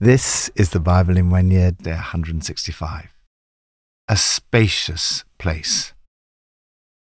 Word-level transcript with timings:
This 0.00 0.48
is 0.54 0.70
the 0.70 0.78
Bible 0.78 1.16
in 1.16 1.28
one 1.28 1.48
day 1.48 1.72
165. 1.90 3.08
A 4.06 4.16
spacious 4.16 5.24
place. 5.40 5.92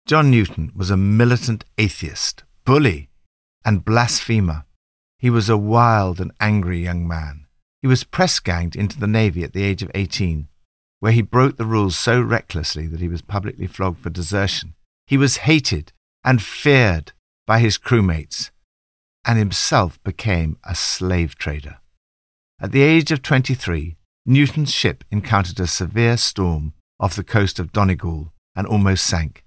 John 0.06 0.30
Newton 0.30 0.72
was 0.74 0.88
a 0.88 0.96
militant 0.96 1.66
atheist, 1.76 2.44
bully, 2.64 3.10
and 3.66 3.84
blasphemer. 3.84 4.64
He 5.18 5.28
was 5.28 5.50
a 5.50 5.58
wild 5.58 6.20
and 6.20 6.32
angry 6.40 6.82
young 6.82 7.06
man. 7.06 7.44
He 7.82 7.86
was 7.86 8.02
press 8.02 8.40
ganged 8.40 8.74
into 8.74 8.98
the 8.98 9.06
Navy 9.06 9.44
at 9.44 9.52
the 9.52 9.62
age 9.62 9.82
of 9.82 9.90
18, 9.94 10.48
where 11.00 11.12
he 11.12 11.20
broke 11.20 11.58
the 11.58 11.66
rules 11.66 11.98
so 11.98 12.22
recklessly 12.22 12.86
that 12.86 13.00
he 13.00 13.08
was 13.08 13.20
publicly 13.20 13.66
flogged 13.66 13.98
for 13.98 14.08
desertion. 14.08 14.72
He 15.06 15.18
was 15.18 15.44
hated 15.44 15.92
and 16.24 16.40
feared 16.40 17.12
by 17.46 17.58
his 17.58 17.76
crewmates, 17.76 18.52
and 19.26 19.38
himself 19.38 20.02
became 20.02 20.56
a 20.64 20.74
slave 20.74 21.36
trader. 21.36 21.76
At 22.58 22.72
the 22.72 22.82
age 22.82 23.12
of 23.12 23.20
23, 23.20 23.96
Newton's 24.24 24.72
ship 24.72 25.04
encountered 25.10 25.60
a 25.60 25.66
severe 25.66 26.16
storm 26.16 26.72
off 26.98 27.14
the 27.14 27.22
coast 27.22 27.58
of 27.58 27.70
Donegal 27.70 28.32
and 28.54 28.66
almost 28.66 29.04
sank. 29.04 29.44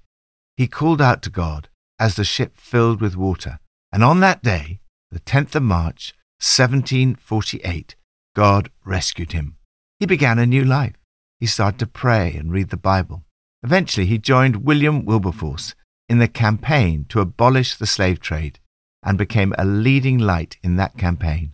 He 0.55 0.67
called 0.67 1.01
out 1.01 1.23
to 1.23 1.31
God 1.31 1.70
as 1.98 2.15
the 2.15 2.23
ship 2.23 2.55
filled 2.55 3.01
with 3.01 3.15
water, 3.15 3.59
and 3.91 4.03
on 4.03 4.20
that 4.20 4.43
day, 4.43 4.79
the 5.09 5.20
10th 5.20 5.55
of 5.55 5.63
March, 5.63 6.13
1748, 6.39 7.95
God 8.35 8.70
rescued 8.85 9.31
him. 9.31 9.57
He 9.99 10.05
began 10.05 10.37
a 10.37 10.45
new 10.45 10.63
life. 10.63 10.95
He 11.39 11.48
started 11.48 11.79
to 11.79 11.87
pray 11.87 12.35
and 12.35 12.51
read 12.51 12.70
the 12.70 12.77
Bible. 12.77 13.23
Eventually, 13.63 14.05
he 14.05 14.20
joined 14.20 14.63
William 14.63 15.03
Wilberforce 15.03 15.73
in 16.07 16.20
the 16.20 16.27
campaign 16.27 17.05
to 17.09 17.21
abolish 17.21 17.76
the 17.76 17.87
slave 17.87 18.20
trade 18.20 18.59
and 19.01 19.17
became 19.17 19.53
a 19.57 19.65
leading 19.65 20.20
light 20.20 20.57
in 20.62 20.76
that 20.76 20.98
campaign. 20.98 21.53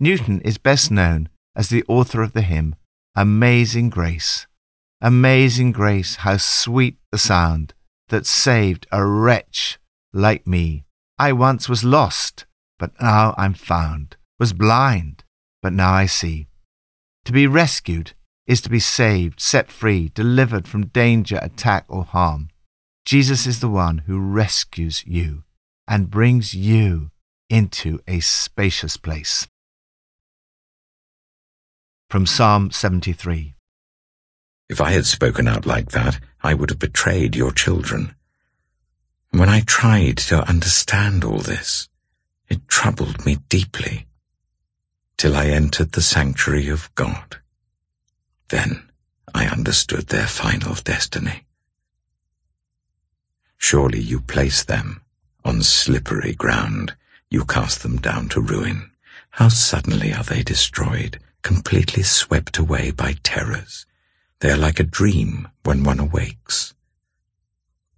Newton 0.00 0.40
is 0.40 0.58
best 0.58 0.90
known 0.90 1.28
as 1.54 1.68
the 1.68 1.84
author 1.86 2.22
of 2.22 2.32
the 2.32 2.42
hymn, 2.42 2.74
Amazing 3.14 3.90
Grace. 3.90 4.46
Amazing 5.00 5.72
grace, 5.72 6.16
how 6.16 6.36
sweet 6.36 6.96
the 7.10 7.18
sound 7.18 7.74
that 8.08 8.24
saved 8.24 8.86
a 8.92 9.04
wretch 9.04 9.80
like 10.12 10.46
me. 10.46 10.84
I 11.18 11.32
once 11.32 11.68
was 11.68 11.82
lost, 11.82 12.46
but 12.78 12.92
now 13.00 13.34
I'm 13.36 13.54
found, 13.54 14.16
was 14.38 14.52
blind, 14.52 15.24
but 15.60 15.72
now 15.72 15.92
I 15.92 16.06
see. 16.06 16.46
To 17.24 17.32
be 17.32 17.48
rescued 17.48 18.12
is 18.46 18.60
to 18.60 18.70
be 18.70 18.78
saved, 18.78 19.40
set 19.40 19.72
free, 19.72 20.10
delivered 20.14 20.68
from 20.68 20.86
danger, 20.86 21.40
attack, 21.42 21.84
or 21.88 22.04
harm. 22.04 22.50
Jesus 23.04 23.44
is 23.44 23.58
the 23.58 23.68
one 23.68 23.98
who 24.06 24.20
rescues 24.20 25.04
you 25.04 25.42
and 25.88 26.10
brings 26.10 26.54
you 26.54 27.10
into 27.50 27.98
a 28.06 28.20
spacious 28.20 28.96
place 28.96 29.48
from 32.12 32.26
Psalm 32.26 32.70
73. 32.70 33.54
If 34.68 34.82
I 34.82 34.90
had 34.90 35.06
spoken 35.06 35.48
out 35.48 35.64
like 35.64 35.92
that, 35.92 36.20
I 36.42 36.52
would 36.52 36.68
have 36.68 36.78
betrayed 36.78 37.34
your 37.34 37.52
children. 37.52 38.14
When 39.30 39.48
I 39.48 39.60
tried 39.60 40.18
to 40.28 40.46
understand 40.46 41.24
all 41.24 41.38
this, 41.38 41.88
it 42.50 42.68
troubled 42.68 43.24
me 43.24 43.38
deeply, 43.48 44.08
till 45.16 45.34
I 45.34 45.46
entered 45.46 45.92
the 45.92 46.02
sanctuary 46.02 46.68
of 46.68 46.94
God. 46.96 47.38
Then 48.48 48.90
I 49.34 49.46
understood 49.46 50.08
their 50.08 50.26
final 50.26 50.74
destiny. 50.74 51.46
Surely 53.56 54.00
you 54.00 54.20
place 54.20 54.62
them 54.62 55.00
on 55.46 55.62
slippery 55.62 56.34
ground. 56.34 56.94
You 57.30 57.46
cast 57.46 57.82
them 57.82 57.96
down 57.96 58.28
to 58.28 58.42
ruin. 58.42 58.90
How 59.30 59.48
suddenly 59.48 60.12
are 60.12 60.24
they 60.24 60.42
destroyed 60.42 61.18
completely 61.42 62.02
swept 62.02 62.58
away 62.58 62.90
by 62.90 63.16
terrors. 63.22 63.84
They 64.40 64.50
are 64.50 64.56
like 64.56 64.80
a 64.80 64.84
dream 64.84 65.48
when 65.64 65.84
one 65.84 66.00
awakes. 66.00 66.74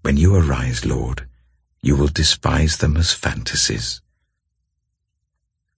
When 0.02 0.16
you 0.16 0.34
arise, 0.34 0.84
Lord, 0.84 1.26
you 1.82 1.96
will 1.96 2.08
despise 2.08 2.78
them 2.78 2.96
as 2.96 3.12
fantasies. 3.12 4.00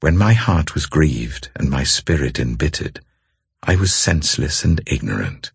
When 0.01 0.17
my 0.17 0.33
heart 0.33 0.75
was 0.75 0.87
grieved 0.87 1.49
and 1.57 1.71
my 1.71 1.85
spirit 1.85 2.39
embittered, 2.39 3.01
I 3.63 3.77
was 3.77 3.95
senseless 3.95 4.65
and 4.65 4.81
ignorant. 4.87 5.51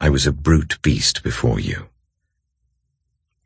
I 0.00 0.10
was 0.10 0.26
a 0.26 0.32
brute 0.32 0.80
beast 0.82 1.22
before 1.22 1.60
you. 1.60 1.88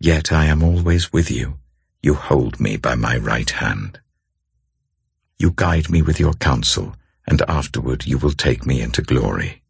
Yet 0.00 0.32
I 0.32 0.46
am 0.46 0.62
always 0.62 1.12
with 1.12 1.30
you. 1.30 1.58
You 2.02 2.14
hold 2.14 2.58
me 2.58 2.76
by 2.76 2.94
my 2.94 3.16
right 3.16 3.50
hand. 3.50 4.00
You 5.38 5.52
guide 5.54 5.90
me 5.90 6.02
with 6.02 6.18
your 6.18 6.34
counsel 6.34 6.94
and 7.28 7.42
afterward 7.46 8.06
you 8.06 8.16
will 8.16 8.32
take 8.32 8.64
me 8.64 8.80
into 8.80 9.02
glory. 9.02 9.62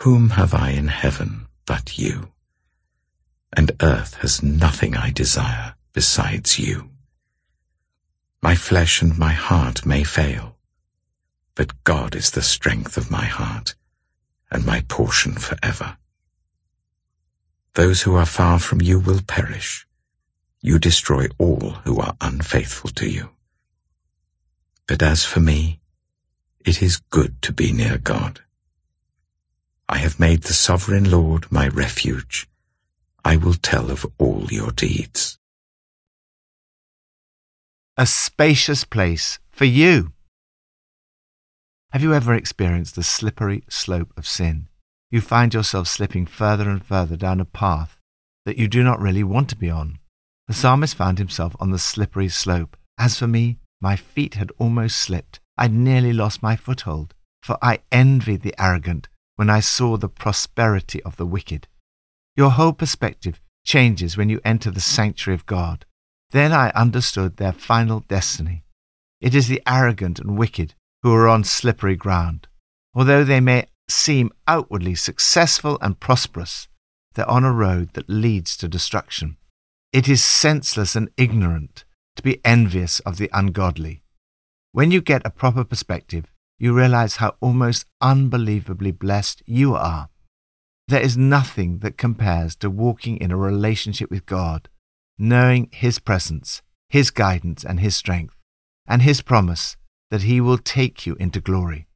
Whom 0.00 0.30
have 0.30 0.54
I 0.54 0.70
in 0.70 0.88
heaven 0.88 1.46
but 1.66 1.98
you? 1.98 2.32
And 3.52 3.72
earth 3.82 4.14
has 4.22 4.42
nothing 4.42 4.96
I 4.96 5.10
desire 5.10 5.74
besides 5.92 6.58
you. 6.58 6.88
My 8.40 8.54
flesh 8.54 9.02
and 9.02 9.18
my 9.18 9.32
heart 9.32 9.84
may 9.84 10.04
fail, 10.04 10.56
but 11.54 11.84
God 11.84 12.14
is 12.14 12.30
the 12.30 12.42
strength 12.42 12.96
of 12.96 13.10
my 13.10 13.26
heart 13.26 13.74
and 14.50 14.64
my 14.64 14.80
portion 14.88 15.32
forever. 15.32 15.98
Those 17.74 18.02
who 18.02 18.14
are 18.14 18.26
far 18.26 18.58
from 18.58 18.80
you 18.80 18.98
will 18.98 19.20
perish. 19.20 19.86
You 20.62 20.78
destroy 20.78 21.26
all 21.36 21.72
who 21.84 22.00
are 22.00 22.16
unfaithful 22.22 22.88
to 22.90 23.06
you. 23.06 23.30
But 24.86 25.02
as 25.02 25.24
for 25.24 25.40
me, 25.40 25.80
it 26.66 26.82
is 26.82 26.98
good 27.10 27.40
to 27.40 27.52
be 27.52 27.72
near 27.72 27.96
God. 27.96 28.40
I 29.88 29.98
have 29.98 30.18
made 30.18 30.42
the 30.42 30.52
sovereign 30.52 31.08
Lord 31.08 31.50
my 31.50 31.68
refuge. 31.68 32.48
I 33.24 33.36
will 33.36 33.54
tell 33.54 33.90
of 33.90 34.04
all 34.18 34.48
your 34.50 34.72
deeds. 34.72 35.38
A 37.96 38.04
spacious 38.04 38.84
place 38.84 39.38
for 39.48 39.64
you. 39.64 40.12
Have 41.92 42.02
you 42.02 42.12
ever 42.12 42.34
experienced 42.34 42.96
the 42.96 43.04
slippery 43.04 43.62
slope 43.68 44.12
of 44.16 44.26
sin? 44.26 44.68
You 45.08 45.20
find 45.20 45.54
yourself 45.54 45.86
slipping 45.86 46.26
further 46.26 46.68
and 46.68 46.84
further 46.84 47.16
down 47.16 47.40
a 47.40 47.44
path 47.44 47.96
that 48.44 48.58
you 48.58 48.66
do 48.66 48.82
not 48.82 49.00
really 49.00 49.22
want 49.22 49.48
to 49.50 49.56
be 49.56 49.70
on. 49.70 50.00
The 50.48 50.54
psalmist 50.54 50.96
found 50.96 51.18
himself 51.18 51.54
on 51.60 51.70
the 51.70 51.78
slippery 51.78 52.28
slope. 52.28 52.76
As 52.98 53.18
for 53.18 53.28
me, 53.28 53.58
my 53.80 53.94
feet 53.94 54.34
had 54.34 54.50
almost 54.58 54.96
slipped. 54.96 55.38
I 55.58 55.68
nearly 55.68 56.12
lost 56.12 56.42
my 56.42 56.56
foothold, 56.56 57.14
for 57.42 57.58
I 57.62 57.80
envied 57.90 58.42
the 58.42 58.54
arrogant 58.58 59.08
when 59.36 59.48
I 59.50 59.60
saw 59.60 59.96
the 59.96 60.08
prosperity 60.08 61.02
of 61.02 61.16
the 61.16 61.26
wicked. 61.26 61.68
Your 62.36 62.50
whole 62.50 62.72
perspective 62.72 63.40
changes 63.64 64.16
when 64.16 64.28
you 64.28 64.40
enter 64.44 64.70
the 64.70 64.80
sanctuary 64.80 65.34
of 65.34 65.46
God. 65.46 65.84
Then 66.30 66.52
I 66.52 66.70
understood 66.70 67.36
their 67.36 67.52
final 67.52 68.00
destiny. 68.00 68.64
It 69.20 69.34
is 69.34 69.48
the 69.48 69.62
arrogant 69.66 70.18
and 70.18 70.36
wicked 70.36 70.74
who 71.02 71.14
are 71.14 71.28
on 71.28 71.44
slippery 71.44 71.96
ground. 71.96 72.48
Although 72.94 73.24
they 73.24 73.40
may 73.40 73.66
seem 73.88 74.32
outwardly 74.46 74.94
successful 74.94 75.78
and 75.80 76.00
prosperous, 76.00 76.68
they're 77.14 77.30
on 77.30 77.44
a 77.44 77.52
road 77.52 77.94
that 77.94 78.10
leads 78.10 78.56
to 78.58 78.68
destruction. 78.68 79.36
It 79.92 80.08
is 80.08 80.24
senseless 80.24 80.96
and 80.96 81.10
ignorant 81.16 81.84
to 82.16 82.22
be 82.22 82.44
envious 82.44 83.00
of 83.00 83.16
the 83.16 83.30
ungodly. 83.32 84.02
When 84.76 84.90
you 84.90 85.00
get 85.00 85.22
a 85.24 85.30
proper 85.30 85.64
perspective, 85.64 86.26
you 86.58 86.74
realize 86.74 87.16
how 87.16 87.36
almost 87.40 87.86
unbelievably 88.02 88.92
blessed 88.92 89.42
you 89.46 89.74
are. 89.74 90.10
There 90.86 91.00
is 91.00 91.16
nothing 91.16 91.78
that 91.78 91.96
compares 91.96 92.54
to 92.56 92.68
walking 92.68 93.16
in 93.16 93.30
a 93.30 93.38
relationship 93.38 94.10
with 94.10 94.26
God, 94.26 94.68
knowing 95.16 95.70
His 95.72 95.98
presence, 95.98 96.60
His 96.90 97.10
guidance, 97.10 97.64
and 97.64 97.80
His 97.80 97.96
strength, 97.96 98.34
and 98.86 99.00
His 99.00 99.22
promise 99.22 99.78
that 100.10 100.24
He 100.24 100.42
will 100.42 100.58
take 100.58 101.06
you 101.06 101.16
into 101.18 101.40
glory. 101.40 101.88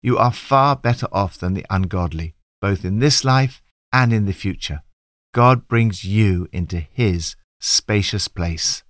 You 0.00 0.16
are 0.16 0.30
far 0.30 0.76
better 0.76 1.08
off 1.10 1.38
than 1.38 1.54
the 1.54 1.66
ungodly, 1.68 2.36
both 2.62 2.84
in 2.84 3.00
this 3.00 3.24
life 3.24 3.60
and 3.92 4.12
in 4.12 4.26
the 4.26 4.32
future. 4.32 4.82
God 5.34 5.66
brings 5.66 6.04
you 6.04 6.46
into 6.52 6.78
His 6.78 7.34
spacious 7.58 8.28
place. 8.28 8.84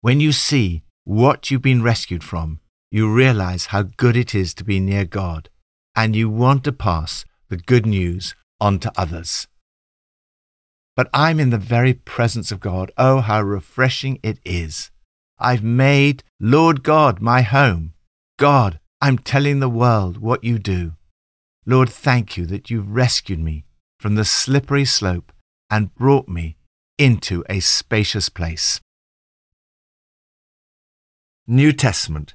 When 0.00 0.20
you 0.20 0.30
see 0.30 0.84
what 1.02 1.50
you've 1.50 1.60
been 1.60 1.82
rescued 1.82 2.22
from, 2.22 2.60
you 2.94 3.12
realize 3.12 3.66
how 3.66 3.82
good 3.82 4.16
it 4.16 4.36
is 4.36 4.54
to 4.54 4.62
be 4.62 4.78
near 4.78 5.04
God, 5.04 5.48
and 5.96 6.14
you 6.14 6.30
want 6.30 6.62
to 6.62 6.70
pass 6.70 7.24
the 7.48 7.56
good 7.56 7.84
news 7.84 8.36
on 8.60 8.78
to 8.78 8.92
others. 8.96 9.48
But 10.94 11.10
I'm 11.12 11.40
in 11.40 11.50
the 11.50 11.58
very 11.58 11.92
presence 11.92 12.52
of 12.52 12.60
God. 12.60 12.92
Oh, 12.96 13.18
how 13.18 13.42
refreshing 13.42 14.20
it 14.22 14.38
is. 14.44 14.92
I've 15.40 15.64
made 15.64 16.22
Lord 16.38 16.84
God 16.84 17.20
my 17.20 17.42
home. 17.42 17.94
God, 18.38 18.78
I'm 19.00 19.18
telling 19.18 19.58
the 19.58 19.68
world 19.68 20.18
what 20.18 20.44
you 20.44 20.60
do. 20.60 20.92
Lord, 21.66 21.88
thank 21.90 22.36
you 22.36 22.46
that 22.46 22.70
you've 22.70 22.94
rescued 22.94 23.40
me 23.40 23.64
from 23.98 24.14
the 24.14 24.24
slippery 24.24 24.84
slope 24.84 25.32
and 25.68 25.92
brought 25.96 26.28
me 26.28 26.58
into 26.96 27.42
a 27.50 27.58
spacious 27.58 28.28
place. 28.28 28.80
New 31.48 31.72
Testament 31.72 32.34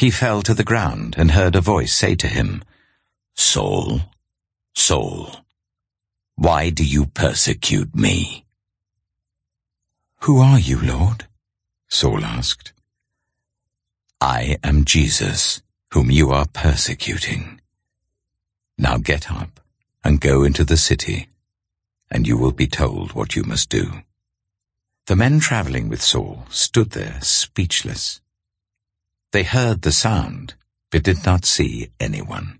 He 0.00 0.10
fell 0.10 0.40
to 0.44 0.54
the 0.54 0.64
ground 0.64 1.14
and 1.18 1.32
heard 1.32 1.54
a 1.54 1.60
voice 1.60 1.92
say 1.92 2.14
to 2.14 2.26
him, 2.26 2.64
Saul, 3.34 4.00
Saul, 4.74 5.44
why 6.36 6.70
do 6.70 6.82
you 6.82 7.04
persecute 7.04 7.94
me? 7.94 8.46
Who 10.22 10.38
are 10.38 10.58
you, 10.58 10.80
Lord? 10.80 11.26
Saul 11.90 12.24
asked. 12.24 12.72
I 14.22 14.56
am 14.64 14.86
Jesus, 14.86 15.60
whom 15.92 16.10
you 16.10 16.30
are 16.30 16.46
persecuting. 16.46 17.60
Now 18.78 18.96
get 18.96 19.30
up 19.30 19.60
and 20.02 20.18
go 20.18 20.44
into 20.44 20.64
the 20.64 20.78
city, 20.78 21.28
and 22.10 22.26
you 22.26 22.38
will 22.38 22.52
be 22.52 22.66
told 22.66 23.12
what 23.12 23.36
you 23.36 23.42
must 23.42 23.68
do. 23.68 24.00
The 25.08 25.16
men 25.16 25.40
traveling 25.40 25.90
with 25.90 26.00
Saul 26.00 26.46
stood 26.48 26.92
there 26.92 27.18
speechless. 27.20 28.22
They 29.32 29.44
heard 29.44 29.82
the 29.82 29.92
sound, 29.92 30.54
but 30.90 31.04
did 31.04 31.24
not 31.24 31.44
see 31.44 31.90
anyone. 32.00 32.58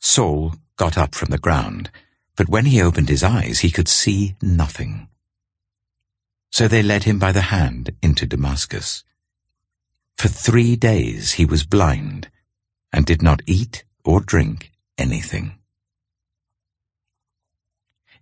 Saul 0.00 0.54
got 0.76 0.96
up 0.96 1.14
from 1.14 1.30
the 1.30 1.38
ground, 1.38 1.90
but 2.36 2.48
when 2.48 2.66
he 2.66 2.80
opened 2.80 3.08
his 3.08 3.22
eyes 3.22 3.60
he 3.60 3.70
could 3.70 3.88
see 3.88 4.36
nothing. 4.40 5.08
So 6.50 6.66
they 6.66 6.82
led 6.82 7.04
him 7.04 7.18
by 7.18 7.32
the 7.32 7.50
hand 7.52 7.90
into 8.02 8.26
Damascus. 8.26 9.04
For 10.16 10.28
three 10.28 10.76
days 10.76 11.32
he 11.32 11.44
was 11.44 11.64
blind, 11.64 12.30
and 12.92 13.04
did 13.04 13.22
not 13.22 13.42
eat 13.46 13.84
or 14.04 14.20
drink 14.20 14.70
anything. 14.96 15.58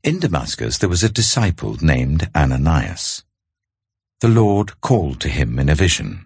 In 0.03 0.19
Damascus 0.19 0.79
there 0.79 0.89
was 0.89 1.05
a 1.05 1.09
disciple 1.09 1.77
named 1.81 2.29
Ananias. 2.35 3.25
The 4.21 4.29
Lord 4.29 4.81
called 4.81 5.21
to 5.21 5.29
him 5.29 5.59
in 5.59 5.69
a 5.69 5.75
vision. 5.75 6.26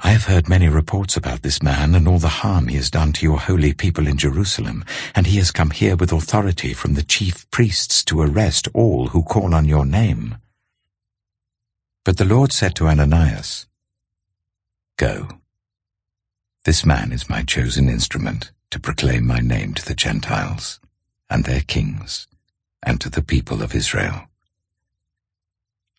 I 0.00 0.10
have 0.10 0.26
heard 0.26 0.48
many 0.48 0.68
reports 0.68 1.16
about 1.16 1.42
this 1.42 1.60
man 1.60 1.94
and 1.94 2.06
all 2.06 2.20
the 2.20 2.28
harm 2.28 2.68
he 2.68 2.76
has 2.76 2.88
done 2.90 3.12
to 3.14 3.26
your 3.26 3.38
holy 3.38 3.72
people 3.72 4.06
in 4.06 4.16
Jerusalem, 4.16 4.84
and 5.14 5.26
he 5.26 5.38
has 5.38 5.50
come 5.50 5.70
here 5.70 5.96
with 5.96 6.12
authority 6.12 6.72
from 6.72 6.94
the 6.94 7.02
chief 7.02 7.50
priests 7.50 8.04
to 8.04 8.20
arrest 8.20 8.68
all 8.74 9.08
who 9.08 9.24
call 9.24 9.54
on 9.54 9.64
your 9.64 9.84
name. 9.84 10.36
But 12.04 12.16
the 12.16 12.24
Lord 12.24 12.52
said 12.52 12.76
to 12.76 12.86
Ananias, 12.86 13.66
Go. 14.96 15.28
This 16.64 16.86
man 16.86 17.10
is 17.10 17.28
my 17.28 17.42
chosen 17.42 17.88
instrument 17.88 18.52
to 18.70 18.78
proclaim 18.78 19.26
my 19.26 19.40
name 19.40 19.74
to 19.74 19.84
the 19.84 19.94
Gentiles 19.94 20.78
and 21.28 21.44
their 21.44 21.62
kings 21.62 22.28
and 22.84 23.00
to 23.00 23.10
the 23.10 23.22
people 23.22 23.62
of 23.62 23.74
Israel. 23.74 24.28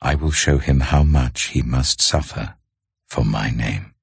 I 0.01 0.15
will 0.15 0.31
show 0.31 0.59
him 0.59 0.79
how 0.79 1.03
much 1.03 1.47
he 1.47 1.61
must 1.61 2.01
suffer 2.01 2.55
for 3.09 3.25
my 3.25 3.49
name. 3.49 3.93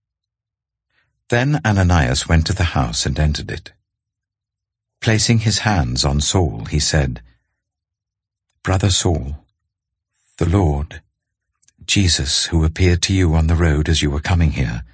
Then 1.29 1.61
Ananias 1.65 2.29
went 2.29 2.47
to 2.47 2.53
the 2.53 2.75
house 2.75 3.07
and 3.07 3.19
entered 3.19 3.51
it. 3.51 3.73
Placing 5.01 5.41
his 5.41 5.61
hands 5.61 6.05
on 6.05 6.21
Saul, 6.21 6.67
he 6.67 6.79
said, 6.79 7.23
Brother 8.63 8.91
Saul, 8.91 9.45
the 10.39 10.49
Lord, 10.49 11.01
Jesus, 11.85 12.47
who 12.47 12.65
appeared 12.65 13.03
to 13.03 13.15
you 13.15 13.35
on 13.35 13.47
the 13.47 13.55
road 13.55 13.89
as 13.89 14.03
you 14.03 14.11
were 14.11 14.21
coming 14.21 14.53
here, 14.53 14.85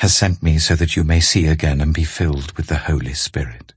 has 0.00 0.16
sent 0.16 0.42
me 0.42 0.58
so 0.58 0.74
that 0.74 0.96
you 0.96 1.04
may 1.04 1.20
see 1.20 1.46
again 1.46 1.80
and 1.80 1.92
be 1.92 2.04
filled 2.04 2.52
with 2.56 2.68
the 2.68 2.78
Holy 2.88 3.12
Spirit. 3.12 3.74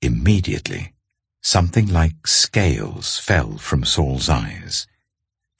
Immediately, 0.00 0.94
Something 1.42 1.86
like 1.86 2.26
scales 2.26 3.18
fell 3.18 3.56
from 3.56 3.84
Saul's 3.84 4.28
eyes, 4.28 4.86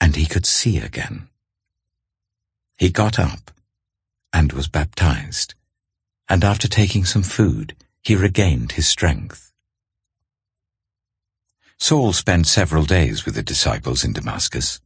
and 0.01 0.15
he 0.15 0.25
could 0.25 0.47
see 0.47 0.79
again. 0.79 1.29
He 2.77 2.89
got 2.89 3.19
up 3.19 3.51
and 4.33 4.51
was 4.51 4.67
baptized, 4.67 5.53
and 6.27 6.43
after 6.43 6.67
taking 6.67 7.05
some 7.05 7.21
food, 7.21 7.75
he 8.01 8.15
regained 8.15 8.73
his 8.73 8.87
strength. 8.87 9.53
Saul 11.77 12.13
spent 12.13 12.47
several 12.47 12.83
days 12.83 13.25
with 13.25 13.35
the 13.35 13.43
disciples 13.43 14.03
in 14.03 14.13
Damascus. 14.13 14.81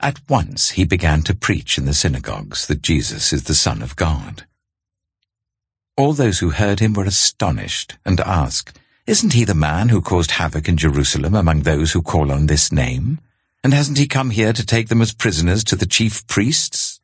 At 0.00 0.20
once 0.28 0.70
he 0.70 0.84
began 0.84 1.22
to 1.22 1.34
preach 1.34 1.76
in 1.76 1.84
the 1.84 1.94
synagogues 1.94 2.66
that 2.68 2.82
Jesus 2.82 3.32
is 3.32 3.44
the 3.44 3.54
Son 3.54 3.82
of 3.82 3.96
God. 3.96 4.46
All 5.96 6.12
those 6.12 6.38
who 6.38 6.50
heard 6.50 6.80
him 6.80 6.92
were 6.92 7.04
astonished 7.04 7.98
and 8.06 8.20
asked, 8.20 8.78
isn't 9.06 9.32
he 9.32 9.44
the 9.44 9.54
man 9.54 9.88
who 9.88 10.00
caused 10.00 10.32
havoc 10.32 10.68
in 10.68 10.76
Jerusalem 10.76 11.34
among 11.34 11.62
those 11.62 11.92
who 11.92 12.02
call 12.02 12.30
on 12.30 12.46
this 12.46 12.70
name? 12.70 13.18
And 13.62 13.74
hasn't 13.74 13.98
he 13.98 14.06
come 14.06 14.30
here 14.30 14.52
to 14.52 14.64
take 14.64 14.88
them 14.88 15.02
as 15.02 15.12
prisoners 15.12 15.62
to 15.64 15.76
the 15.76 15.86
chief 15.86 16.26
priests? 16.26 17.00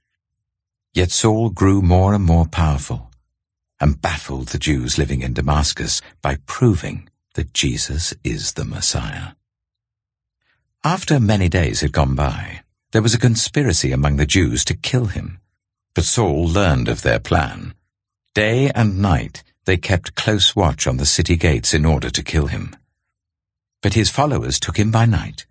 Yet 0.95 1.11
Saul 1.11 1.51
grew 1.51 1.83
more 1.83 2.15
and 2.15 2.25
more 2.25 2.47
powerful 2.47 3.11
and 3.79 4.01
baffled 4.01 4.49
the 4.49 4.59
Jews 4.59 4.97
living 4.97 5.21
in 5.21 5.35
Damascus 5.35 6.01
by 6.23 6.39
proving 6.47 7.11
that 7.35 7.53
Jesus 7.53 8.15
is 8.25 8.53
the 8.53 8.65
Messiah. 8.65 9.33
After 10.83 11.21
many 11.21 11.51
days 11.51 11.83
had 11.83 11.93
gone 11.93 12.15
by, 12.15 12.63
there 12.93 13.03
was 13.03 13.13
a 13.13 13.19
conspiracy 13.19 13.93
among 13.93 14.17
the 14.17 14.25
Jews 14.25 14.65
to 14.65 14.77
kill 14.77 15.07
him. 15.07 15.41
But 15.95 16.05
Saul 16.05 16.47
learned 16.47 16.89
of 16.89 17.03
their 17.03 17.19
plan. 17.19 17.75
Day 18.35 18.71
and 18.75 19.03
night 19.03 19.43
they 19.67 19.77
kept 19.77 20.15
close 20.15 20.57
watch 20.57 20.87
on 20.87 20.97
the 20.97 21.05
city 21.05 21.37
gates 21.37 21.75
in 21.75 21.85
order 21.85 22.09
to 22.09 22.23
kill 22.23 22.47
him. 22.47 22.75
But 23.83 23.93
his 23.93 24.09
followers 24.09 24.59
took 24.59 24.79
him 24.79 24.91
by 24.91 25.05
night 25.05 25.45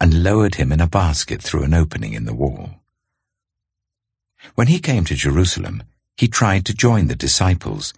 and 0.00 0.22
lowered 0.22 0.56
him 0.56 0.72
in 0.72 0.80
a 0.80 0.86
basket 0.86 1.42
through 1.42 1.62
an 1.62 1.74
opening 1.74 2.12
in 2.12 2.24
the 2.24 2.34
wall. 2.34 2.80
When 4.54 4.66
he 4.66 4.80
came 4.80 5.04
to 5.04 5.14
Jerusalem, 5.14 5.82
he 6.16 6.28
tried 6.28 6.66
to 6.66 6.74
join 6.74 7.06
the 7.06 7.16
disciples, 7.16 7.94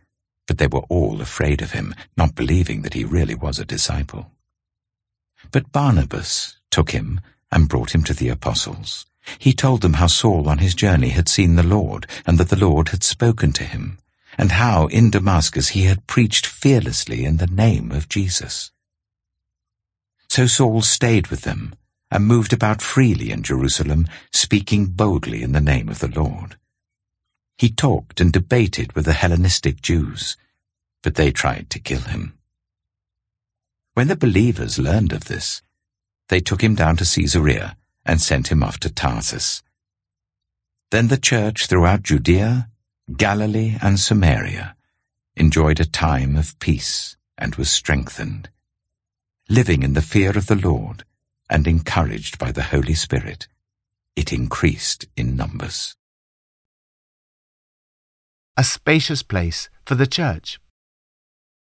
but 0.47 0.59
they 0.59 0.67
were 0.67 0.85
all 0.89 1.21
afraid 1.21 1.63
of 1.63 1.73
him, 1.73 1.95
not 2.17 2.35
believing 2.35 2.83
that 2.83 2.95
he 2.95 3.05
really 3.05 3.35
was 3.35 3.59
a 3.59 3.65
disciple. 3.65 4.31
But 5.51 5.73
Barnabas 5.73 6.57
took 6.71 6.91
him 6.91 7.21
and 7.51 7.69
brought 7.69 7.95
him 7.95 8.05
to 8.05 8.15
the 8.15 8.29
apostles. 8.29 9.07
He 9.39 9.53
told 9.53 9.81
them 9.81 9.95
how 9.95 10.09
Saul 10.09 10.49
on 10.49 10.59
his 10.59 10.75
journey 10.75 11.11
had 11.11 11.29
seen 11.29 11.57
the 11.57 11.63
Lord, 11.63 12.07
and 12.27 12.39
that 12.39 12.51
the 12.51 12.57
Lord 12.57 12.91
had 12.91 13.03
spoken 13.03 13.53
to 13.53 13.65
him 13.65 13.99
and 14.39 14.53
how 14.53 14.87
in 14.87 15.11
Damascus 15.11 15.69
he 15.71 15.85
had 15.85 16.07
preached 16.07 16.47
fearlessly 16.47 17.25
in 17.25 17.37
the 17.39 17.47
name 17.47 17.93
of 17.93 18.09
Jesus. 18.09 18.71
So 20.29 20.47
Saul 20.47 20.83
stayed 20.83 21.29
with 21.29 21.43
them 21.43 21.75
and 22.15 22.29
moved 22.29 22.53
about 22.53 22.81
freely 22.81 23.33
in 23.33 23.43
Jerusalem, 23.43 24.07
speaking 24.33 24.87
boldly 24.87 25.43
in 25.43 25.51
the 25.51 25.61
name 25.61 25.89
of 25.89 25.99
the 25.99 26.09
Lord. 26.09 26.57
He 27.59 27.69
talked 27.69 28.21
and 28.21 28.33
debated 28.33 28.93
with 28.93 29.05
the 29.05 29.15
Hellenistic 29.15 29.83
Jews, 29.83 30.37
but 31.03 31.17
they 31.17 31.33
tried 31.33 31.71
to 31.71 31.81
kill 31.81 32.03
him. 32.03 32.39
When 33.95 34.07
the 34.07 34.17
believers 34.17 34.79
learned 34.79 35.13
of 35.13 35.25
this, 35.25 35.61
they 36.29 36.39
took 36.39 36.63
him 36.63 36.77
down 36.77 36.97
to 36.99 37.05
Caesarea 37.05 37.77
and 38.07 38.23
sent 38.23 38.47
him 38.47 38.63
off 38.63 38.79
to 38.81 38.91
Tarsus. 38.91 39.65
Then 40.93 41.09
the 41.09 41.19
church 41.19 41.67
throughout 41.67 42.05
Judea 42.05 42.69
Galilee 43.17 43.77
and 43.83 43.99
Samaria 43.99 44.77
enjoyed 45.35 45.81
a 45.81 45.85
time 45.85 46.37
of 46.37 46.57
peace 46.61 47.17
and 47.37 47.57
was 47.57 47.71
strengthened, 47.71 48.51
living 49.49 49.83
in 49.83 49.95
the 49.95 50.03
fear 50.03 50.39
of 50.39 50.47
the 50.47 50.55
Lord 50.55 51.05
and 51.49 51.67
encouraged 51.67 52.39
by 52.39 52.53
the 52.53 52.63
Holy 52.65 52.95
Spirit. 52.95 53.49
It 54.17 54.33
increased 54.33 55.07
in 55.17 55.37
numbers. 55.37 55.97
A 58.57 58.65
spacious 58.65 59.23
place 59.23 59.69
for 59.85 59.95
the 59.95 60.07
church. 60.07 60.61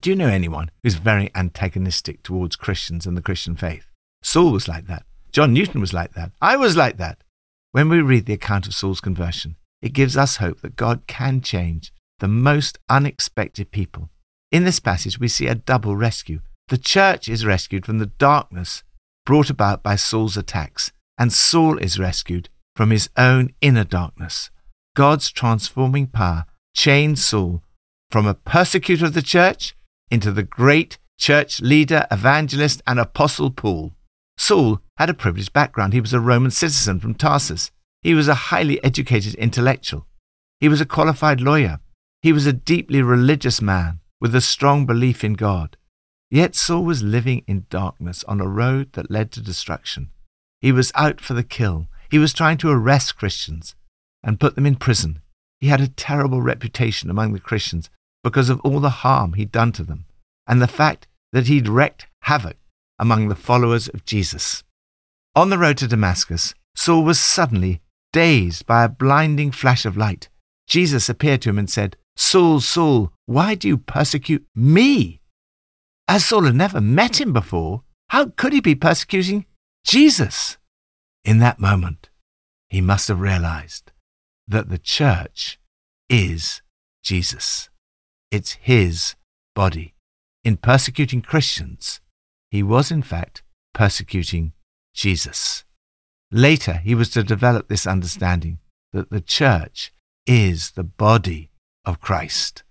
Do 0.00 0.10
you 0.10 0.16
know 0.16 0.28
anyone 0.28 0.70
who's 0.82 0.94
very 0.94 1.30
antagonistic 1.34 2.22
towards 2.22 2.56
Christians 2.56 3.06
and 3.06 3.16
the 3.16 3.22
Christian 3.22 3.56
faith? 3.56 3.86
Saul 4.22 4.52
was 4.52 4.68
like 4.68 4.86
that. 4.86 5.04
John 5.32 5.52
Newton 5.52 5.80
was 5.80 5.92
like 5.92 6.14
that. 6.14 6.30
I 6.40 6.56
was 6.56 6.76
like 6.76 6.96
that. 6.98 7.24
When 7.72 7.88
we 7.88 8.00
read 8.00 8.26
the 8.26 8.34
account 8.34 8.66
of 8.66 8.74
Saul's 8.74 9.00
conversion, 9.00 9.56
it 9.82 9.92
gives 9.92 10.16
us 10.16 10.36
hope 10.36 10.60
that 10.60 10.76
God 10.76 11.06
can 11.06 11.40
change 11.40 11.92
the 12.20 12.28
most 12.28 12.78
unexpected 12.88 13.72
people. 13.72 14.10
In 14.52 14.64
this 14.64 14.78
passage, 14.78 15.18
we 15.18 15.26
see 15.26 15.48
a 15.48 15.56
double 15.56 15.96
rescue. 15.96 16.40
The 16.68 16.78
church 16.78 17.28
is 17.28 17.44
rescued 17.44 17.84
from 17.84 17.98
the 17.98 18.06
darkness 18.06 18.84
brought 19.24 19.50
about 19.50 19.82
by 19.82 19.96
Saul's 19.96 20.36
attacks, 20.36 20.92
and 21.18 21.32
Saul 21.32 21.78
is 21.78 21.98
rescued 21.98 22.48
from 22.76 22.90
his 22.90 23.08
own 23.16 23.52
inner 23.60 23.84
darkness. 23.84 24.50
God's 24.94 25.30
transforming 25.30 26.06
power 26.06 26.46
changed 26.74 27.20
Saul 27.20 27.62
from 28.10 28.26
a 28.26 28.34
persecutor 28.34 29.06
of 29.06 29.14
the 29.14 29.22
church 29.22 29.74
into 30.10 30.30
the 30.30 30.42
great 30.42 30.98
church 31.18 31.60
leader, 31.60 32.06
evangelist, 32.10 32.82
and 32.86 32.98
apostle 32.98 33.50
Paul. 33.50 33.92
Saul 34.36 34.80
had 34.96 35.10
a 35.10 35.14
privileged 35.14 35.52
background. 35.52 35.92
He 35.92 36.00
was 36.00 36.12
a 36.12 36.20
Roman 36.20 36.50
citizen 36.50 37.00
from 37.00 37.14
Tarsus. 37.14 37.70
He 38.02 38.14
was 38.14 38.28
a 38.28 38.34
highly 38.34 38.82
educated 38.84 39.34
intellectual. 39.34 40.06
He 40.60 40.68
was 40.68 40.80
a 40.80 40.86
qualified 40.86 41.40
lawyer. 41.40 41.80
He 42.22 42.32
was 42.32 42.46
a 42.46 42.52
deeply 42.52 43.02
religious 43.02 43.60
man 43.60 44.00
with 44.20 44.34
a 44.34 44.40
strong 44.40 44.86
belief 44.86 45.24
in 45.24 45.34
God. 45.34 45.76
Yet 46.34 46.56
Saul 46.56 46.84
was 46.84 47.04
living 47.04 47.44
in 47.46 47.66
darkness 47.70 48.24
on 48.24 48.40
a 48.40 48.48
road 48.48 48.94
that 48.94 49.08
led 49.08 49.30
to 49.32 49.40
destruction. 49.40 50.10
He 50.60 50.72
was 50.72 50.90
out 50.96 51.20
for 51.20 51.32
the 51.32 51.44
kill. 51.44 51.86
He 52.10 52.18
was 52.18 52.32
trying 52.32 52.58
to 52.58 52.72
arrest 52.72 53.16
Christians 53.16 53.76
and 54.20 54.40
put 54.40 54.56
them 54.56 54.66
in 54.66 54.74
prison. 54.74 55.20
He 55.60 55.68
had 55.68 55.80
a 55.80 55.86
terrible 55.86 56.42
reputation 56.42 57.08
among 57.08 57.34
the 57.34 57.38
Christians 57.38 57.88
because 58.24 58.50
of 58.50 58.58
all 58.62 58.80
the 58.80 59.04
harm 59.04 59.34
he'd 59.34 59.52
done 59.52 59.70
to 59.74 59.84
them 59.84 60.06
and 60.44 60.60
the 60.60 60.66
fact 60.66 61.06
that 61.32 61.46
he'd 61.46 61.68
wreaked 61.68 62.08
havoc 62.22 62.56
among 62.98 63.28
the 63.28 63.36
followers 63.36 63.86
of 63.86 64.04
Jesus. 64.04 64.64
On 65.36 65.50
the 65.50 65.58
road 65.58 65.78
to 65.78 65.86
Damascus, 65.86 66.52
Saul 66.74 67.04
was 67.04 67.20
suddenly 67.20 67.80
dazed 68.12 68.66
by 68.66 68.82
a 68.82 68.88
blinding 68.88 69.52
flash 69.52 69.86
of 69.86 69.96
light. 69.96 70.28
Jesus 70.66 71.08
appeared 71.08 71.42
to 71.42 71.50
him 71.50 71.60
and 71.60 71.70
said, 71.70 71.96
Saul, 72.16 72.58
Saul, 72.58 73.12
why 73.26 73.54
do 73.54 73.68
you 73.68 73.76
persecute 73.76 74.44
me? 74.52 75.20
As 76.06 76.24
Saul 76.24 76.44
had 76.44 76.54
never 76.54 76.80
met 76.80 77.20
him 77.20 77.32
before, 77.32 77.82
how 78.08 78.26
could 78.26 78.52
he 78.52 78.60
be 78.60 78.74
persecuting 78.74 79.46
Jesus? 79.84 80.58
In 81.24 81.38
that 81.38 81.58
moment, 81.58 82.10
he 82.68 82.80
must 82.80 83.08
have 83.08 83.20
realized 83.20 83.92
that 84.46 84.68
the 84.68 84.78
church 84.78 85.58
is 86.10 86.60
Jesus. 87.02 87.70
It's 88.30 88.52
his 88.52 89.14
body. 89.54 89.94
In 90.42 90.58
persecuting 90.58 91.22
Christians, 91.22 92.00
he 92.50 92.62
was 92.62 92.90
in 92.90 93.02
fact 93.02 93.42
persecuting 93.72 94.52
Jesus. 94.94 95.64
Later, 96.30 96.74
he 96.74 96.94
was 96.94 97.08
to 97.10 97.22
develop 97.22 97.68
this 97.68 97.86
understanding 97.86 98.58
that 98.92 99.10
the 99.10 99.20
church 99.20 99.92
is 100.26 100.72
the 100.72 100.84
body 100.84 101.50
of 101.84 102.00
Christ. 102.00 102.62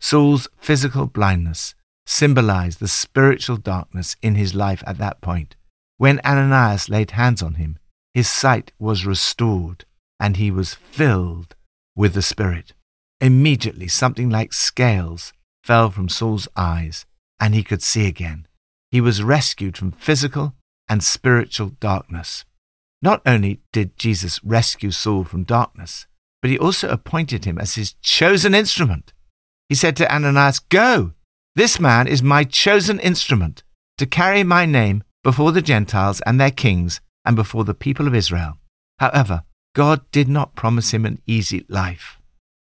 Saul's 0.00 0.48
physical 0.58 1.06
blindness 1.06 1.74
symbolized 2.06 2.80
the 2.80 2.88
spiritual 2.88 3.56
darkness 3.56 4.16
in 4.22 4.36
his 4.36 4.54
life 4.54 4.82
at 4.86 4.98
that 4.98 5.20
point. 5.20 5.56
When 5.98 6.20
Ananias 6.24 6.88
laid 6.88 7.12
hands 7.12 7.42
on 7.42 7.54
him, 7.54 7.78
his 8.14 8.28
sight 8.28 8.72
was 8.78 9.04
restored 9.04 9.84
and 10.18 10.36
he 10.36 10.50
was 10.50 10.74
filled 10.74 11.54
with 11.94 12.14
the 12.14 12.22
Spirit. 12.22 12.72
Immediately, 13.20 13.88
something 13.88 14.30
like 14.30 14.52
scales 14.52 15.32
fell 15.62 15.90
from 15.90 16.08
Saul's 16.08 16.48
eyes 16.56 17.06
and 17.40 17.54
he 17.54 17.62
could 17.62 17.82
see 17.82 18.06
again. 18.06 18.46
He 18.90 19.00
was 19.00 19.22
rescued 19.22 19.76
from 19.76 19.92
physical 19.92 20.54
and 20.88 21.02
spiritual 21.02 21.72
darkness. 21.80 22.44
Not 23.02 23.20
only 23.26 23.60
did 23.72 23.98
Jesus 23.98 24.42
rescue 24.44 24.90
Saul 24.90 25.24
from 25.24 25.44
darkness, 25.44 26.06
but 26.40 26.50
he 26.50 26.58
also 26.58 26.88
appointed 26.88 27.44
him 27.44 27.58
as 27.58 27.74
his 27.74 27.94
chosen 28.02 28.54
instrument. 28.54 29.12
He 29.68 29.74
said 29.74 29.96
to 29.96 30.14
Ananias, 30.14 30.60
Go, 30.60 31.12
this 31.56 31.80
man 31.80 32.06
is 32.06 32.22
my 32.22 32.44
chosen 32.44 33.00
instrument 33.00 33.62
to 33.96 34.04
carry 34.04 34.44
my 34.44 34.66
name 34.66 35.02
before 35.24 35.52
the 35.52 35.62
Gentiles 35.62 36.20
and 36.26 36.38
their 36.38 36.50
kings 36.50 37.00
and 37.24 37.34
before 37.34 37.64
the 37.64 37.72
people 37.72 38.06
of 38.06 38.14
Israel. 38.14 38.58
However, 38.98 39.42
God 39.74 40.02
did 40.12 40.28
not 40.28 40.54
promise 40.54 40.92
him 40.92 41.06
an 41.06 41.18
easy 41.26 41.64
life. 41.66 42.18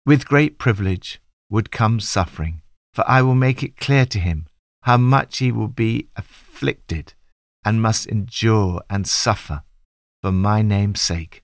With 0.05 0.27
great 0.27 0.59
privilege 0.59 1.19
would 1.49 1.71
come 1.71 1.99
suffering, 1.99 2.61
for 2.93 3.03
I 3.07 3.23
will 3.23 3.33
make 3.33 3.63
it 3.63 3.77
clear 3.77 4.05
to 4.05 4.19
him 4.19 4.45
how 4.83 4.97
much 4.97 5.39
he 5.39 5.51
will 5.51 5.69
be 5.69 6.09
afflicted 6.15 7.15
and 7.65 7.81
must 7.81 8.05
endure 8.05 8.83
and 8.91 9.07
suffer 9.07 9.63
for 10.21 10.31
my 10.31 10.61
name's 10.61 11.01
sake. 11.01 11.43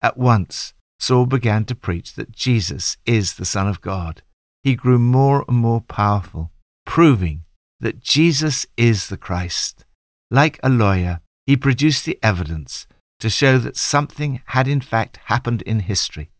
At 0.00 0.16
once, 0.16 0.74
Saul 1.00 1.26
began 1.26 1.64
to 1.64 1.74
preach 1.74 2.14
that 2.14 2.30
Jesus 2.30 2.98
is 3.04 3.34
the 3.34 3.44
Son 3.44 3.66
of 3.66 3.80
God. 3.80 4.22
He 4.62 4.76
grew 4.76 5.00
more 5.00 5.44
and 5.48 5.56
more 5.56 5.80
powerful 5.80 6.52
proving 6.88 7.44
that 7.80 8.00
Jesus 8.00 8.66
is 8.78 9.08
the 9.08 9.18
Christ. 9.18 9.84
Like 10.30 10.58
a 10.62 10.70
lawyer, 10.70 11.20
he 11.46 11.54
produced 11.54 12.06
the 12.06 12.18
evidence 12.22 12.86
to 13.20 13.28
show 13.28 13.58
that 13.58 13.76
something 13.76 14.40
had 14.46 14.66
in 14.66 14.80
fact 14.80 15.20
happened 15.26 15.60
in 15.62 15.80
history. 15.80 16.30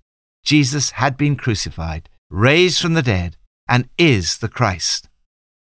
Jesus 0.43 0.93
had 0.93 1.19
been 1.19 1.37
crucified, 1.37 2.09
raised 2.31 2.81
from 2.81 2.95
the 2.95 3.03
dead, 3.03 3.37
and 3.69 3.91
is 3.99 4.39
the 4.39 4.49
Christ. 4.49 5.11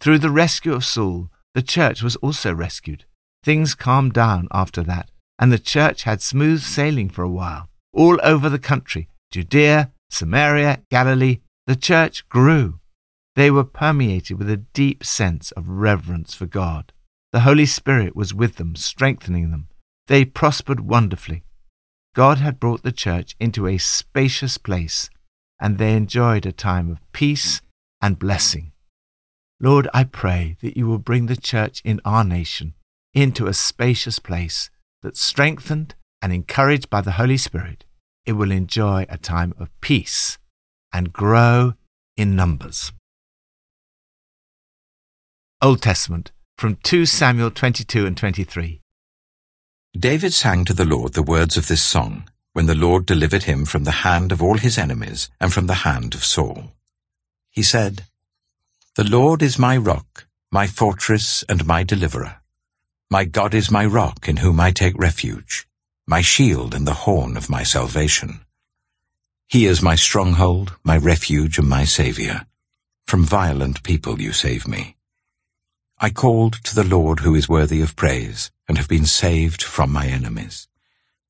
Through 0.01 0.19
the 0.19 0.31
rescue 0.31 0.73
of 0.73 0.85
Saul, 0.85 1.31
the 1.55 1.63
church 1.63 2.03
was 2.03 2.17
also 2.17 2.53
rescued. 2.53 3.05
Things 3.45 3.77
calmed 3.77 4.15
down 4.15 4.49
after 4.51 4.83
that, 4.83 5.13
and 5.39 5.53
the 5.53 5.61
church 5.61 6.03
had 6.03 6.21
smooth 6.21 6.61
sailing 6.61 7.09
for 7.09 7.23
a 7.23 7.31
while. 7.31 7.69
All 7.93 8.19
over 8.25 8.49
the 8.49 8.59
country, 8.59 9.09
Judea, 9.31 9.93
Samaria, 10.11 10.81
Galilee, 10.91 11.39
the 11.69 11.77
church 11.77 12.29
grew. 12.29 12.81
They 13.35 13.51
were 13.51 13.65
permeated 13.65 14.39
with 14.39 14.51
a 14.51 14.59
deep 14.59 15.05
sense 15.05 15.53
of 15.53 15.69
reverence 15.69 16.35
for 16.35 16.47
God. 16.47 16.93
The 17.33 17.41
Holy 17.41 17.67
Spirit 17.67 18.15
was 18.15 18.35
with 18.35 18.57
them, 18.57 18.77
strengthening 18.77 19.51
them. 19.51 19.69
They 20.07 20.25
prospered 20.25 20.81
wonderfully. 20.81 21.45
God 22.15 22.39
had 22.39 22.61
brought 22.61 22.83
the 22.83 22.93
church 22.93 23.35
into 23.41 23.67
a 23.67 23.79
spacious 23.79 24.59
place, 24.59 25.09
and 25.59 25.79
they 25.79 25.97
enjoyed 25.97 26.45
a 26.45 26.53
time 26.53 26.91
of 26.91 27.13
peace 27.13 27.63
and 28.03 28.19
blessing. 28.19 28.73
Lord, 29.61 29.89
I 29.95 30.05
pray 30.05 30.57
that 30.61 30.77
you 30.77 30.87
will 30.87 30.99
bring 30.99 31.27
the 31.27 31.37
church 31.37 31.81
in 31.85 32.01
our 32.05 32.25
nation 32.25 32.75
into 33.15 33.47
a 33.47 33.55
spacious 33.55 34.19
place 34.19 34.69
that, 35.01 35.17
strengthened 35.17 35.95
and 36.21 36.33
encouraged 36.33 36.91
by 36.91 37.01
the 37.01 37.13
Holy 37.13 37.37
Spirit, 37.37 37.85
it 38.27 38.33
will 38.33 38.51
enjoy 38.51 39.07
a 39.09 39.17
time 39.17 39.55
of 39.59 39.71
peace 39.81 40.37
and 40.93 41.13
grow 41.13 41.75
in 42.17 42.37
numbers. 42.37 42.93
Old 45.65 45.81
Testament, 45.81 46.33
from 46.59 46.75
2 46.83 47.07
Samuel 47.07 47.53
22 47.53 48.05
and 48.05 48.17
23. 48.17 48.81
David 49.97 50.33
sang 50.33 50.65
to 50.65 50.75
the 50.75 50.85
Lord 50.85 51.13
the 51.13 51.23
words 51.23 51.57
of 51.57 51.69
this 51.69 51.85
song 51.85 52.29
when 52.53 52.67
the 52.67 52.75
Lord 52.75 53.07
delivered 53.07 53.45
him 53.45 53.65
from 53.65 53.85
the 53.85 54.03
hand 54.03 54.33
of 54.33 54.43
all 54.43 54.59
his 54.59 54.77
enemies 54.77 55.31
and 55.41 55.53
from 55.53 55.69
the 55.69 55.87
hand 55.87 56.17
of 56.17 56.25
Saul. 56.25 56.73
He 57.49 57.63
said, 57.63 58.07
The 58.97 59.05
Lord 59.05 59.41
is 59.41 59.57
my 59.57 59.77
rock, 59.77 60.27
my 60.51 60.67
fortress 60.67 61.45
and 61.49 61.65
my 61.65 61.85
deliverer. 61.85 62.41
My 63.09 63.25
God 63.25 63.55
is 63.55 63.71
my 63.71 63.87
rock 63.87 64.29
in 64.29 64.39
whom 64.39 64.59
I 64.59 64.73
take 64.73 64.99
refuge, 64.99 65.69
my 66.09 66.23
shield 66.23 66.75
and 66.75 66.89
the 66.89 67.05
horn 67.07 67.37
of 67.37 67.49
my 67.49 67.63
salvation. 67.63 68.41
He 69.47 69.67
is 69.67 69.81
my 69.81 69.95
stronghold, 69.95 70.75
my 70.83 70.97
refuge 70.97 71.57
and 71.57 71.69
my 71.69 71.85
saviour. 71.85 72.47
From 73.07 73.25
violent 73.25 73.85
people 73.85 74.21
you 74.21 74.33
save 74.33 74.67
me. 74.67 74.97
I 76.05 76.11
called 76.11 76.55
to 76.65 76.75
the 76.75 76.83
Lord 76.83 77.21
who 77.21 77.37
is 77.37 77.49
worthy 77.49 77.81
of 77.81 77.95
praise, 77.95 78.51
and 78.67 78.77
have 78.77 78.89
been 78.89 79.07
saved 79.07 79.63
from 79.63 79.93
my 79.93 80.09
enemies. 80.09 80.67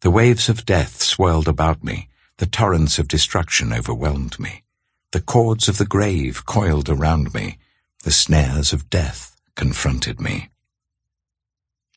The 0.00 0.10
waves 0.10 0.48
of 0.48 0.64
death 0.64 1.02
swirled 1.02 1.46
about 1.46 1.84
me, 1.84 2.08
the 2.38 2.46
torrents 2.46 2.98
of 2.98 3.06
destruction 3.06 3.70
overwhelmed 3.70 4.38
me. 4.38 4.62
The 5.10 5.20
cords 5.20 5.68
of 5.68 5.76
the 5.76 5.84
grave 5.84 6.46
coiled 6.46 6.88
around 6.88 7.34
me, 7.34 7.58
the 8.02 8.10
snares 8.10 8.72
of 8.72 8.88
death 8.88 9.38
confronted 9.56 10.22
me. 10.22 10.48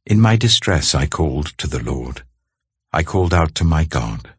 In 0.05 0.20
my 0.20 0.36
distress 0.36 0.94
I 0.94 1.05
called 1.05 1.58
to 1.60 1.67
the 1.67 1.82
Lord. 1.82 2.24
I 2.91 3.03
called 3.03 3.34
out 3.34 3.55
to 3.55 3.63
my 3.63 3.86
God. 3.86 4.32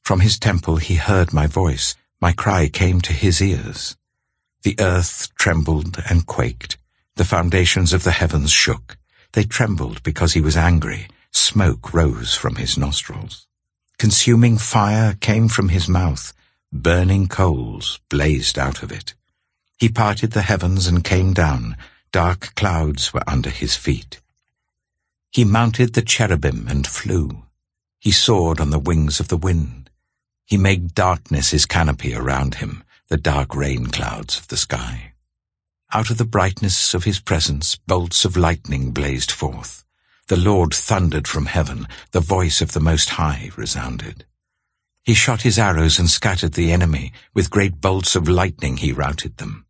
From 0.00 0.20
his 0.20 0.38
temple 0.38 0.76
he 0.76 0.94
heard 0.94 1.34
my 1.34 1.46
voice. 1.46 1.96
My 2.18 2.32
cry 2.32 2.70
came 2.70 3.02
to 3.02 3.12
his 3.12 3.42
ears. 3.42 3.94
The 4.62 4.76
earth 4.78 5.28
trembled 5.34 6.02
and 6.08 6.24
quaked. 6.24 6.78
The 7.16 7.24
foundations 7.24 7.92
of 7.92 8.04
the 8.04 8.10
heavens 8.10 8.50
shook. 8.50 8.96
They 9.32 9.44
trembled 9.44 10.02
because 10.02 10.32
he 10.32 10.40
was 10.40 10.56
angry. 10.56 11.08
Smoke 11.30 11.92
rose 11.92 12.34
from 12.34 12.56
his 12.56 12.78
nostrils. 12.78 13.46
Consuming 13.98 14.58
fire 14.58 15.14
came 15.20 15.48
from 15.48 15.68
his 15.68 15.88
mouth. 15.88 16.32
Burning 16.72 17.28
coals 17.28 18.00
blazed 18.08 18.58
out 18.58 18.82
of 18.82 18.90
it. 18.90 19.14
He 19.78 19.88
parted 19.88 20.32
the 20.32 20.42
heavens 20.42 20.86
and 20.86 21.04
came 21.04 21.32
down. 21.32 21.76
Dark 22.12 22.54
clouds 22.54 23.12
were 23.12 23.22
under 23.26 23.50
his 23.50 23.76
feet. 23.76 24.20
He 25.30 25.44
mounted 25.44 25.94
the 25.94 26.02
cherubim 26.02 26.66
and 26.68 26.86
flew. 26.86 27.44
He 28.00 28.10
soared 28.10 28.60
on 28.60 28.70
the 28.70 28.78
wings 28.78 29.20
of 29.20 29.28
the 29.28 29.36
wind. 29.36 29.90
He 30.46 30.56
made 30.56 30.94
darkness 30.94 31.50
his 31.50 31.66
canopy 31.66 32.14
around 32.14 32.56
him, 32.56 32.84
the 33.08 33.16
dark 33.16 33.54
rain 33.54 33.86
clouds 33.86 34.38
of 34.38 34.48
the 34.48 34.56
sky. 34.56 35.11
Out 35.94 36.08
of 36.08 36.16
the 36.16 36.24
brightness 36.24 36.94
of 36.94 37.04
his 37.04 37.20
presence, 37.20 37.76
bolts 37.76 38.24
of 38.24 38.34
lightning 38.34 38.92
blazed 38.92 39.30
forth. 39.30 39.84
The 40.28 40.38
Lord 40.38 40.72
thundered 40.72 41.28
from 41.28 41.44
heaven, 41.44 41.86
the 42.12 42.20
voice 42.20 42.62
of 42.62 42.72
the 42.72 42.80
Most 42.80 43.10
High 43.10 43.50
resounded. 43.56 44.24
He 45.04 45.12
shot 45.12 45.42
his 45.42 45.58
arrows 45.58 45.98
and 45.98 46.08
scattered 46.08 46.54
the 46.54 46.72
enemy. 46.72 47.12
With 47.34 47.50
great 47.50 47.82
bolts 47.82 48.16
of 48.16 48.26
lightning 48.26 48.78
he 48.78 48.90
routed 48.90 49.36
them. 49.36 49.66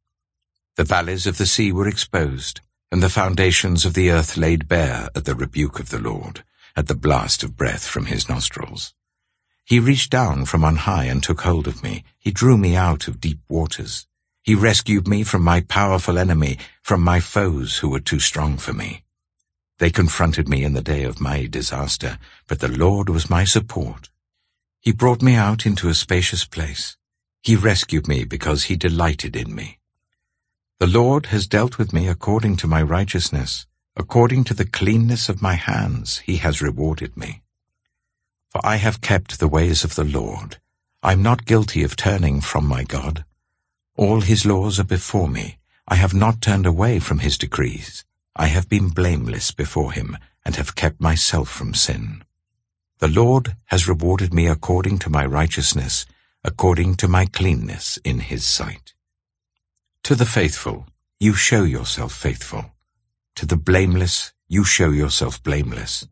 The 0.76 0.85
valleys 0.85 1.26
of 1.26 1.38
the 1.38 1.47
sea 1.47 1.73
were 1.73 1.88
exposed, 1.88 2.61
and 2.93 3.02
the 3.02 3.09
foundations 3.09 3.85
of 3.85 3.95
the 3.95 4.11
earth 4.11 4.37
laid 4.37 4.69
bare 4.69 5.09
at 5.17 5.25
the 5.25 5.35
rebuke 5.35 5.81
of 5.81 5.88
the 5.88 5.99
Lord, 5.99 6.45
at 6.76 6.87
the 6.87 6.95
blast 6.95 7.43
of 7.43 7.57
breath 7.57 7.85
from 7.85 8.07
his 8.07 8.29
nostrils. 8.29 8.95
He 9.64 9.81
reached 9.81 10.11
down 10.11 10.45
from 10.45 10.64
on 10.64 10.76
high 10.76 11.07
and 11.07 11.21
took 11.21 11.41
hold 11.41 11.67
of 11.67 11.83
me. 11.83 12.05
He 12.21 12.31
drew 12.31 12.57
me 12.57 12.76
out 12.76 13.09
of 13.09 13.21
deep 13.21 13.41
waters. 13.49 14.07
He 14.42 14.54
rescued 14.54 15.06
me 15.06 15.22
from 15.22 15.42
my 15.42 15.61
powerful 15.61 16.18
enemy, 16.18 16.58
from 16.82 17.00
my 17.00 17.20
foes 17.20 17.78
who 17.78 17.88
were 17.88 18.00
too 18.00 18.18
strong 18.18 18.58
for 18.58 18.72
me. 18.72 19.04
They 19.78 19.90
confronted 19.90 20.49
me 20.49 20.64
in 20.64 20.75
the 20.75 20.82
day 20.82 21.04
of 21.04 21.20
my 21.20 21.46
disaster, 21.46 22.18
but 22.49 22.61
the 22.61 22.68
Lord 22.68 23.08
was 23.08 23.30
my 23.30 23.44
support. 23.44 24.11
He 24.80 24.92
brought 24.92 25.22
me 25.22 25.37
out 25.37 25.64
into 25.64 25.88
a 25.88 25.94
spacious 25.94 26.44
place. 26.44 26.96
He 27.42 27.54
rescued 27.54 28.08
me 28.08 28.25
because 28.25 28.64
he 28.64 28.76
delighted 28.76 29.37
in 29.37 29.54
me. 29.54 29.78
The 30.80 30.88
Lord 30.88 31.26
has 31.26 31.46
dealt 31.46 31.78
with 31.78 31.92
me 31.92 32.08
according 32.08 32.56
to 32.56 32.66
my 32.66 32.82
righteousness. 32.82 33.66
According 33.94 34.44
to 34.44 34.54
the 34.54 34.64
cleanness 34.64 35.28
of 35.28 35.42
my 35.42 35.54
hands, 35.54 36.18
he 36.18 36.38
has 36.38 36.62
rewarded 36.62 37.16
me. 37.16 37.42
For 38.49 38.61
I 38.64 38.76
have 38.76 39.00
kept 39.00 39.38
the 39.38 39.49
ways 39.49 39.84
of 39.84 39.94
the 39.94 40.04
Lord. 40.04 40.56
I 41.02 41.12
am 41.12 41.22
not 41.22 41.46
guilty 41.46 41.84
of 41.84 41.94
turning 41.94 42.40
from 42.40 42.66
my 42.66 42.84
God. 42.84 43.25
All 43.96 44.22
his 44.22 44.46
laws 44.46 44.80
are 44.80 44.84
before 44.84 45.28
me. 45.28 45.58
I 45.87 45.96
have 45.96 46.14
not 46.14 46.40
turned 46.40 46.66
away 46.66 46.99
from 46.99 47.18
his 47.18 47.37
decrees. 47.37 48.04
I 48.34 48.46
have 48.46 48.68
been 48.68 48.88
blameless 48.88 49.50
before 49.50 49.92
him 49.92 50.16
and 50.44 50.56
have 50.56 50.75
kept 50.75 51.00
myself 51.00 51.49
from 51.49 51.75
sin. 51.75 52.25
The 52.99 53.08
Lord 53.08 53.56
has 53.66 53.88
rewarded 53.88 54.32
me 54.32 54.46
according 54.46 54.99
to 55.00 55.11
my 55.11 55.26
righteousness, 55.26 56.06
according 56.42 56.94
to 56.96 57.08
my 57.08 57.26
cleanness 57.26 57.99
in 58.04 58.20
his 58.20 58.44
sight. 58.44 58.94
To 60.04 60.14
the 60.14 60.26
faithful, 60.26 60.87
you 61.20 61.34
show 61.34 61.64
yourself 61.64 62.14
faithful. 62.14 62.72
To 63.37 63.46
the 63.46 63.56
blameless, 63.56 64.32
you 64.49 64.64
show 64.64 64.90
yourself 64.90 65.42
blameless. 65.42 66.08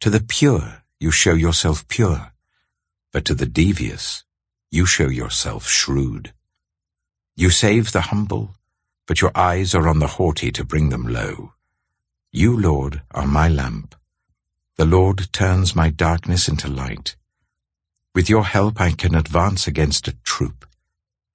To 0.00 0.10
the 0.10 0.20
pure, 0.20 0.82
you 0.98 1.10
show 1.10 1.34
yourself 1.34 1.86
pure. 1.88 2.32
But 3.12 3.24
to 3.26 3.34
the 3.34 3.46
devious, 3.46 4.24
you 4.70 4.86
show 4.86 5.08
yourself 5.08 5.68
shrewd. 5.68 6.32
You 7.34 7.50
save 7.50 7.92
the 7.92 8.02
humble, 8.02 8.54
but 9.06 9.20
your 9.20 9.32
eyes 9.34 9.74
are 9.74 9.88
on 9.88 10.00
the 10.00 10.06
haughty 10.18 10.52
to 10.52 10.64
bring 10.64 10.90
them 10.90 11.06
low. 11.06 11.54
You, 12.30 12.58
Lord, 12.58 13.02
are 13.12 13.26
my 13.26 13.48
lamp. 13.48 13.94
The 14.76 14.84
Lord 14.84 15.32
turns 15.32 15.74
my 15.74 15.90
darkness 15.90 16.48
into 16.48 16.68
light. 16.68 17.16
With 18.14 18.28
your 18.28 18.44
help 18.44 18.80
I 18.80 18.92
can 18.92 19.14
advance 19.14 19.66
against 19.66 20.08
a 20.08 20.16
troop. 20.24 20.66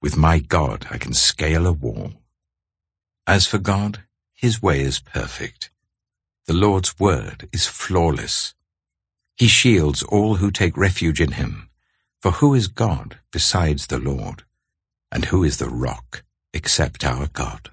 With 0.00 0.16
my 0.16 0.38
God 0.38 0.86
I 0.90 0.98
can 0.98 1.12
scale 1.12 1.66
a 1.66 1.72
wall. 1.72 2.12
As 3.26 3.46
for 3.46 3.58
God, 3.58 4.04
his 4.34 4.62
way 4.62 4.80
is 4.80 5.00
perfect. 5.00 5.70
The 6.46 6.54
Lord's 6.54 6.98
word 6.98 7.48
is 7.52 7.66
flawless. 7.66 8.54
He 9.36 9.48
shields 9.48 10.02
all 10.04 10.36
who 10.36 10.50
take 10.50 10.76
refuge 10.76 11.20
in 11.20 11.32
him. 11.32 11.70
For 12.22 12.32
who 12.32 12.54
is 12.54 12.68
God 12.68 13.18
besides 13.32 13.88
the 13.88 13.98
Lord? 13.98 14.44
And 15.10 15.26
who 15.26 15.44
is 15.44 15.56
the 15.56 15.68
rock 15.68 16.22
except 16.52 17.04
our 17.04 17.28
God? 17.28 17.70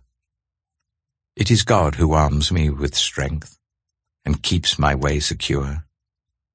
It 1.36 1.52
is 1.52 1.64
God 1.64 1.96
who 1.96 2.14
arms 2.14 2.52
me 2.52 2.70
with 2.70 2.96
strength 2.96 3.60
and 4.24 4.42
keeps 4.42 4.80
my 4.80 4.96
way 4.96 5.20
secure. 5.20 5.86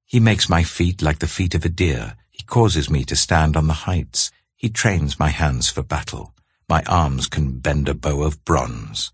He 0.07 0.21
makes 0.21 0.49
my 0.49 0.63
feet 0.63 1.03
like 1.03 1.19
the 1.19 1.27
feet 1.27 1.55
of 1.55 1.65
a 1.65 1.69
deer. 1.69 2.17
He 2.31 2.43
causes 2.43 2.89
me 2.89 3.05
to 3.05 3.15
stand 3.15 3.57
on 3.57 3.67
the 3.67 3.85
heights. 3.85 4.31
He 4.57 4.69
trains 4.71 5.19
my 5.19 5.29
hands 5.29 5.69
for 5.69 5.83
battle. 5.83 6.35
My 6.69 6.83
arms 6.89 7.27
can 7.27 7.59
bend 7.59 7.89
a 7.89 7.95
bow 7.95 8.23
of 8.23 8.45
bronze. 8.45 9.13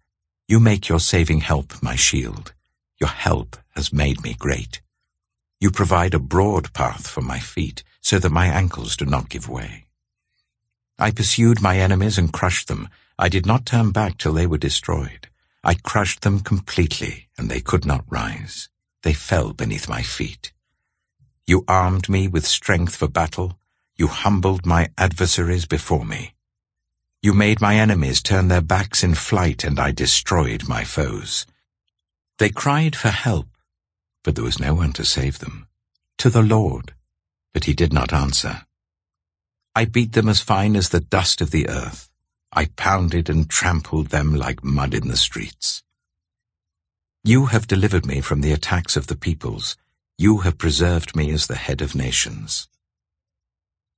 You 0.48 0.60
make 0.60 0.88
your 0.88 1.00
saving 1.00 1.40
help 1.40 1.82
my 1.82 1.96
shield. 1.96 2.54
Your 3.00 3.10
help 3.10 3.56
has 3.74 3.92
made 3.92 4.22
me 4.22 4.34
great. 4.38 4.80
You 5.60 5.70
provide 5.70 6.14
a 6.14 6.18
broad 6.18 6.72
path 6.72 7.08
for 7.08 7.22
my 7.22 7.40
feet, 7.40 7.82
so 8.00 8.18
that 8.18 8.30
my 8.30 8.46
ankles 8.46 8.96
do 8.96 9.04
not 9.04 9.28
give 9.28 9.48
way. 9.48 9.85
I 10.98 11.10
pursued 11.10 11.60
my 11.60 11.78
enemies 11.78 12.16
and 12.16 12.32
crushed 12.32 12.68
them. 12.68 12.88
I 13.18 13.28
did 13.28 13.44
not 13.44 13.66
turn 13.66 13.90
back 13.90 14.16
till 14.16 14.32
they 14.32 14.46
were 14.46 14.58
destroyed. 14.58 15.28
I 15.62 15.74
crushed 15.74 16.22
them 16.22 16.40
completely, 16.40 17.28
and 17.36 17.50
they 17.50 17.60
could 17.60 17.84
not 17.84 18.04
rise. 18.08 18.68
They 19.02 19.12
fell 19.12 19.52
beneath 19.52 19.88
my 19.88 20.02
feet. 20.02 20.52
You 21.46 21.64
armed 21.68 22.08
me 22.08 22.28
with 22.28 22.46
strength 22.46 22.96
for 22.96 23.08
battle. 23.08 23.58
You 23.96 24.08
humbled 24.08 24.64
my 24.64 24.88
adversaries 24.96 25.66
before 25.66 26.04
me. 26.04 26.34
You 27.22 27.34
made 27.34 27.60
my 27.60 27.76
enemies 27.76 28.22
turn 28.22 28.48
their 28.48 28.60
backs 28.60 29.04
in 29.04 29.14
flight, 29.14 29.64
and 29.64 29.78
I 29.78 29.90
destroyed 29.92 30.68
my 30.68 30.84
foes. 30.84 31.46
They 32.38 32.50
cried 32.50 32.96
for 32.96 33.08
help, 33.08 33.48
but 34.22 34.34
there 34.34 34.44
was 34.44 34.60
no 34.60 34.74
one 34.74 34.92
to 34.94 35.04
save 35.04 35.40
them. 35.40 35.68
To 36.18 36.30
the 36.30 36.42
Lord, 36.42 36.94
but 37.52 37.64
he 37.64 37.74
did 37.74 37.92
not 37.92 38.12
answer. 38.12 38.66
I 39.76 39.84
beat 39.84 40.12
them 40.12 40.26
as 40.26 40.40
fine 40.40 40.74
as 40.74 40.88
the 40.88 41.00
dust 41.00 41.42
of 41.42 41.50
the 41.50 41.68
earth. 41.68 42.08
I 42.50 42.64
pounded 42.64 43.28
and 43.28 43.46
trampled 43.46 44.06
them 44.06 44.34
like 44.34 44.64
mud 44.64 44.94
in 44.94 45.08
the 45.08 45.18
streets. 45.18 45.82
You 47.22 47.46
have 47.46 47.66
delivered 47.66 48.06
me 48.06 48.22
from 48.22 48.40
the 48.40 48.52
attacks 48.52 48.96
of 48.96 49.08
the 49.08 49.16
peoples. 49.16 49.76
You 50.16 50.38
have 50.38 50.56
preserved 50.56 51.14
me 51.14 51.30
as 51.30 51.46
the 51.46 51.56
head 51.56 51.82
of 51.82 51.94
nations. 51.94 52.68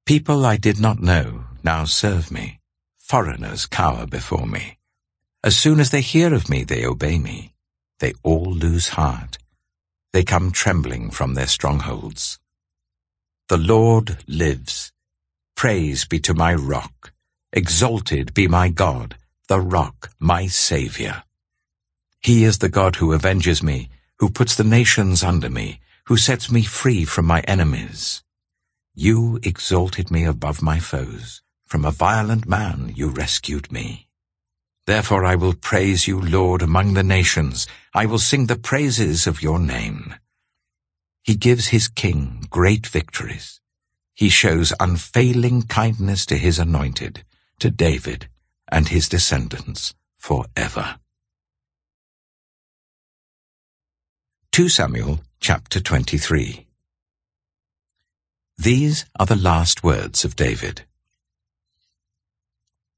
People 0.04 0.44
I 0.44 0.56
did 0.56 0.80
not 0.80 0.98
know 0.98 1.44
now 1.62 1.84
serve 1.84 2.32
me. 2.32 2.58
Foreigners 2.98 3.64
cower 3.64 4.04
before 4.04 4.48
me. 4.48 4.78
As 5.44 5.56
soon 5.56 5.78
as 5.78 5.90
they 5.90 6.00
hear 6.00 6.34
of 6.34 6.50
me, 6.50 6.64
they 6.64 6.84
obey 6.84 7.20
me. 7.20 7.54
They 8.00 8.14
all 8.24 8.52
lose 8.52 8.88
heart. 8.88 9.38
They 10.12 10.24
come 10.24 10.50
trembling 10.50 11.10
from 11.12 11.34
their 11.34 11.46
strongholds. 11.46 12.40
The 13.48 13.58
Lord 13.58 14.24
lives. 14.26 14.92
Praise 15.58 16.04
be 16.04 16.20
to 16.20 16.34
my 16.34 16.54
rock. 16.54 17.12
Exalted 17.52 18.32
be 18.32 18.46
my 18.46 18.68
God, 18.68 19.16
the 19.48 19.58
rock, 19.58 20.08
my 20.20 20.46
Saviour. 20.46 21.24
He 22.20 22.44
is 22.44 22.58
the 22.58 22.68
God 22.68 22.94
who 22.94 23.12
avenges 23.12 23.60
me, 23.60 23.90
who 24.20 24.30
puts 24.30 24.54
the 24.54 24.62
nations 24.62 25.24
under 25.24 25.50
me, 25.50 25.80
who 26.06 26.16
sets 26.16 26.48
me 26.48 26.62
free 26.62 27.04
from 27.04 27.26
my 27.26 27.40
enemies. 27.40 28.22
You 28.94 29.40
exalted 29.42 30.12
me 30.12 30.24
above 30.26 30.62
my 30.62 30.78
foes. 30.78 31.42
From 31.64 31.84
a 31.84 31.90
violent 31.90 32.46
man 32.46 32.92
you 32.94 33.08
rescued 33.08 33.72
me. 33.72 34.06
Therefore 34.86 35.24
I 35.24 35.34
will 35.34 35.54
praise 35.54 36.06
you, 36.06 36.20
Lord, 36.20 36.62
among 36.62 36.94
the 36.94 37.02
nations. 37.02 37.66
I 37.92 38.06
will 38.06 38.20
sing 38.20 38.46
the 38.46 38.54
praises 38.54 39.26
of 39.26 39.42
your 39.42 39.58
name. 39.58 40.14
He 41.24 41.34
gives 41.34 41.66
his 41.66 41.88
king 41.88 42.46
great 42.48 42.86
victories. 42.86 43.60
He 44.18 44.28
shows 44.28 44.72
unfailing 44.80 45.62
kindness 45.62 46.26
to 46.26 46.36
his 46.36 46.58
anointed, 46.58 47.24
to 47.60 47.70
David 47.70 48.28
and 48.70 48.88
his 48.88 49.08
descendants 49.08 49.94
forever. 50.16 50.96
2 54.52 54.68
Samuel 54.68 55.20
chapter 55.40 55.80
23 55.80 56.66
these 58.60 59.06
are 59.20 59.26
the 59.26 59.36
last 59.36 59.84
words 59.84 60.24
of 60.24 60.34
David. 60.34 60.82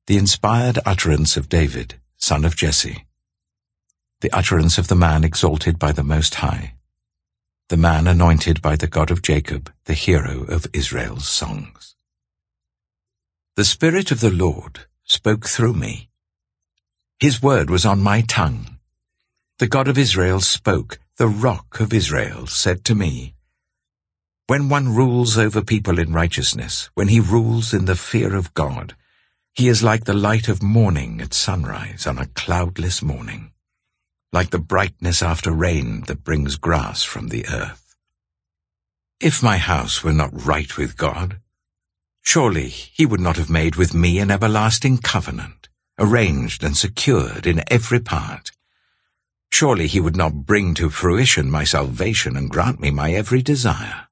The 0.06 0.16
inspired 0.16 0.78
utterance 0.87 1.37
of 1.37 1.50
David, 1.50 1.96
son 2.16 2.46
of 2.46 2.56
Jesse. 2.56 3.04
The 4.22 4.33
utterance 4.33 4.78
of 4.78 4.88
the 4.88 4.94
man 4.94 5.22
exalted 5.22 5.78
by 5.78 5.92
the 5.92 6.02
Most 6.02 6.37
High. 6.37 6.76
The 7.70 7.76
man 7.76 8.09
anointed 8.09 8.61
by 8.61 8.74
the 8.74 8.88
God 8.88 9.12
of 9.12 9.22
Jacob, 9.22 9.72
the 9.85 9.94
hero 9.94 10.42
of 10.48 10.66
Israel's 10.72 11.28
songs. 11.28 11.94
The 13.54 13.64
Spirit 13.64 14.11
of 14.11 14.18
the 14.18 14.33
Lord 14.33 14.87
spoke 15.04 15.46
through 15.46 15.74
me. 15.74 16.09
His 17.20 17.40
word 17.40 17.70
was 17.70 17.87
on 17.87 18.00
my 18.02 18.22
tongue. 18.22 18.80
The 19.61 19.68
God 19.68 19.87
of 19.87 19.96
Israel 19.96 20.40
spoke, 20.40 20.98
the 21.16 21.28
rock 21.28 21.78
of 21.78 21.92
Israel 21.92 22.48
said 22.48 22.85
to 22.87 22.96
me, 22.96 23.37
when 24.48 24.68
one 24.68 24.92
rules 24.92 25.38
over 25.38 25.62
people 25.62 26.00
in 26.00 26.12
righteousness, 26.12 26.90
when 26.94 27.06
he 27.06 27.20
rules 27.20 27.72
in 27.72 27.85
the 27.85 27.94
fear 27.94 28.35
of 28.35 28.52
God, 28.52 28.96
He 29.54 29.68
is 29.68 29.85
like 29.85 30.06
the 30.06 30.22
light 30.28 30.48
of 30.48 30.61
morning 30.61 31.20
at 31.20 31.33
sunrise 31.33 32.04
on 32.04 32.18
a 32.18 32.26
cloudless 32.35 33.00
morning, 33.00 33.52
like 34.32 34.50
the 34.50 34.58
brightness 34.58 35.22
after 35.22 35.50
rain 35.50 36.02
that 36.02 36.24
brings 36.24 36.56
grass 36.56 37.02
from 37.02 37.28
the 37.28 37.46
earth. 37.48 37.96
If 39.20 39.42
my 39.42 39.58
house 39.58 40.04
were 40.04 40.12
not 40.12 40.46
right 40.46 40.76
with 40.76 40.96
God, 40.96 41.40
surely 42.22 42.68
he 42.68 43.04
would 43.04 43.20
not 43.20 43.36
have 43.36 43.50
made 43.50 43.76
with 43.76 43.92
me 43.92 44.18
an 44.18 44.30
everlasting 44.30 44.98
covenant, 44.98 45.68
arranged 45.98 46.62
and 46.62 46.76
secured 46.76 47.46
in 47.46 47.64
every 47.70 48.00
part. 48.00 48.52
Surely 49.52 49.88
he 49.88 50.00
would 50.00 50.16
not 50.16 50.46
bring 50.46 50.74
to 50.74 50.90
fruition 50.90 51.50
my 51.50 51.64
salvation 51.64 52.36
and 52.36 52.50
grant 52.50 52.80
me 52.80 52.90
my 52.90 53.12
every 53.12 53.42
desire. 53.42 54.06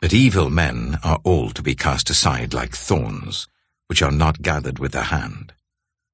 But 0.00 0.12
evil 0.12 0.50
men 0.50 0.98
are 1.04 1.20
all 1.22 1.50
to 1.50 1.62
be 1.62 1.74
cast 1.74 2.10
aside 2.10 2.52
like 2.52 2.74
thorns, 2.74 3.46
which 3.86 4.02
are 4.02 4.12
not 4.12 4.42
gathered 4.42 4.78
with 4.78 4.92
the 4.92 5.04
hand. 5.04 5.54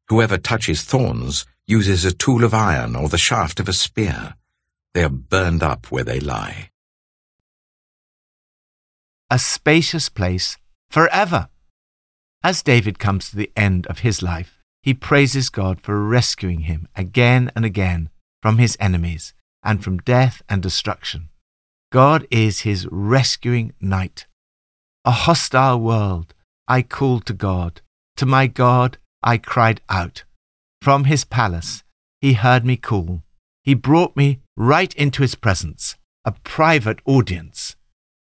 Whoever 0.08 0.36
touches 0.36 0.82
thorns 0.82 1.46
uses 1.66 2.04
a 2.04 2.12
tool 2.12 2.44
of 2.44 2.54
iron 2.54 2.94
or 2.96 3.08
the 3.08 3.18
shaft 3.18 3.60
of 3.60 3.68
a 3.68 3.72
spear. 3.72 4.34
They 4.92 5.02
are 5.02 5.08
burned 5.08 5.62
up 5.62 5.90
where 5.90 6.04
they 6.04 6.20
lie. 6.20 6.70
A 9.30 9.38
spacious 9.38 10.08
place 10.08 10.56
forever. 10.90 11.48
As 12.42 12.62
David 12.62 12.98
comes 12.98 13.30
to 13.30 13.36
the 13.36 13.50
end 13.56 13.86
of 13.86 14.00
his 14.00 14.22
life, 14.22 14.60
he 14.82 14.92
praises 14.92 15.48
God 15.48 15.80
for 15.80 16.04
rescuing 16.04 16.60
him 16.60 16.86
again 16.94 17.50
and 17.56 17.64
again 17.64 18.10
from 18.42 18.58
his 18.58 18.76
enemies 18.78 19.32
and 19.62 19.82
from 19.82 19.98
death 19.98 20.42
and 20.48 20.62
destruction. 20.62 21.30
God 21.90 22.26
is 22.30 22.60
his 22.60 22.86
rescuing 22.90 23.72
knight. 23.80 24.26
A 25.06 25.10
hostile 25.10 25.80
world, 25.80 26.34
I 26.68 26.82
called 26.82 27.24
to 27.26 27.32
God. 27.32 27.80
To 28.18 28.26
my 28.26 28.46
God, 28.46 28.98
I 29.22 29.38
cried 29.38 29.80
out. 29.88 30.24
From 30.84 31.04
his 31.04 31.24
palace, 31.24 31.82
he 32.20 32.34
heard 32.34 32.66
me 32.66 32.76
call. 32.76 33.22
He 33.62 33.72
brought 33.72 34.14
me 34.18 34.40
right 34.54 34.92
into 34.96 35.22
his 35.22 35.34
presence, 35.34 35.96
a 36.26 36.32
private 36.44 36.98
audience. 37.06 37.74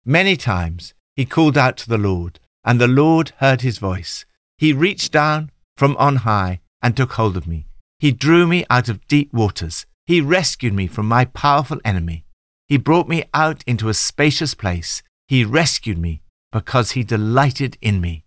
Many 0.07 0.38
times 0.38 0.95
he 1.14 1.27
called 1.27 1.59
out 1.59 1.77
to 1.77 1.87
the 1.87 1.99
Lord, 1.99 2.40
and 2.64 2.81
the 2.81 2.88
Lord 2.88 3.33
heard 3.40 3.61
his 3.61 3.77
voice. 3.77 4.25
He 4.57 4.73
reached 4.73 5.12
down 5.12 5.51
from 5.77 5.99
on 5.99 6.16
high 6.29 6.61
and 6.81 6.97
took 6.97 7.12
hold 7.12 7.37
of 7.37 7.47
me. 7.47 7.66
He 7.99 8.11
drew 8.11 8.47
me 8.47 8.64
out 8.71 8.88
of 8.88 9.07
deep 9.07 9.35
waters. 9.35 9.85
He 10.07 10.23
rescued 10.23 10.73
me 10.73 10.87
from 10.87 11.07
my 11.07 11.27
powerful 11.27 11.79
enemy. 11.85 12.25
He 12.69 12.79
brought 12.79 13.07
me 13.07 13.25
out 13.35 13.62
into 13.66 13.90
a 13.90 14.01
spacious 14.09 14.55
place. 14.55 15.03
He 15.29 15.45
rescued 15.45 15.99
me 15.99 16.23
because 16.53 16.92
he 16.92 17.05
delighted 17.05 17.77
in 17.83 18.01
me. 18.01 18.25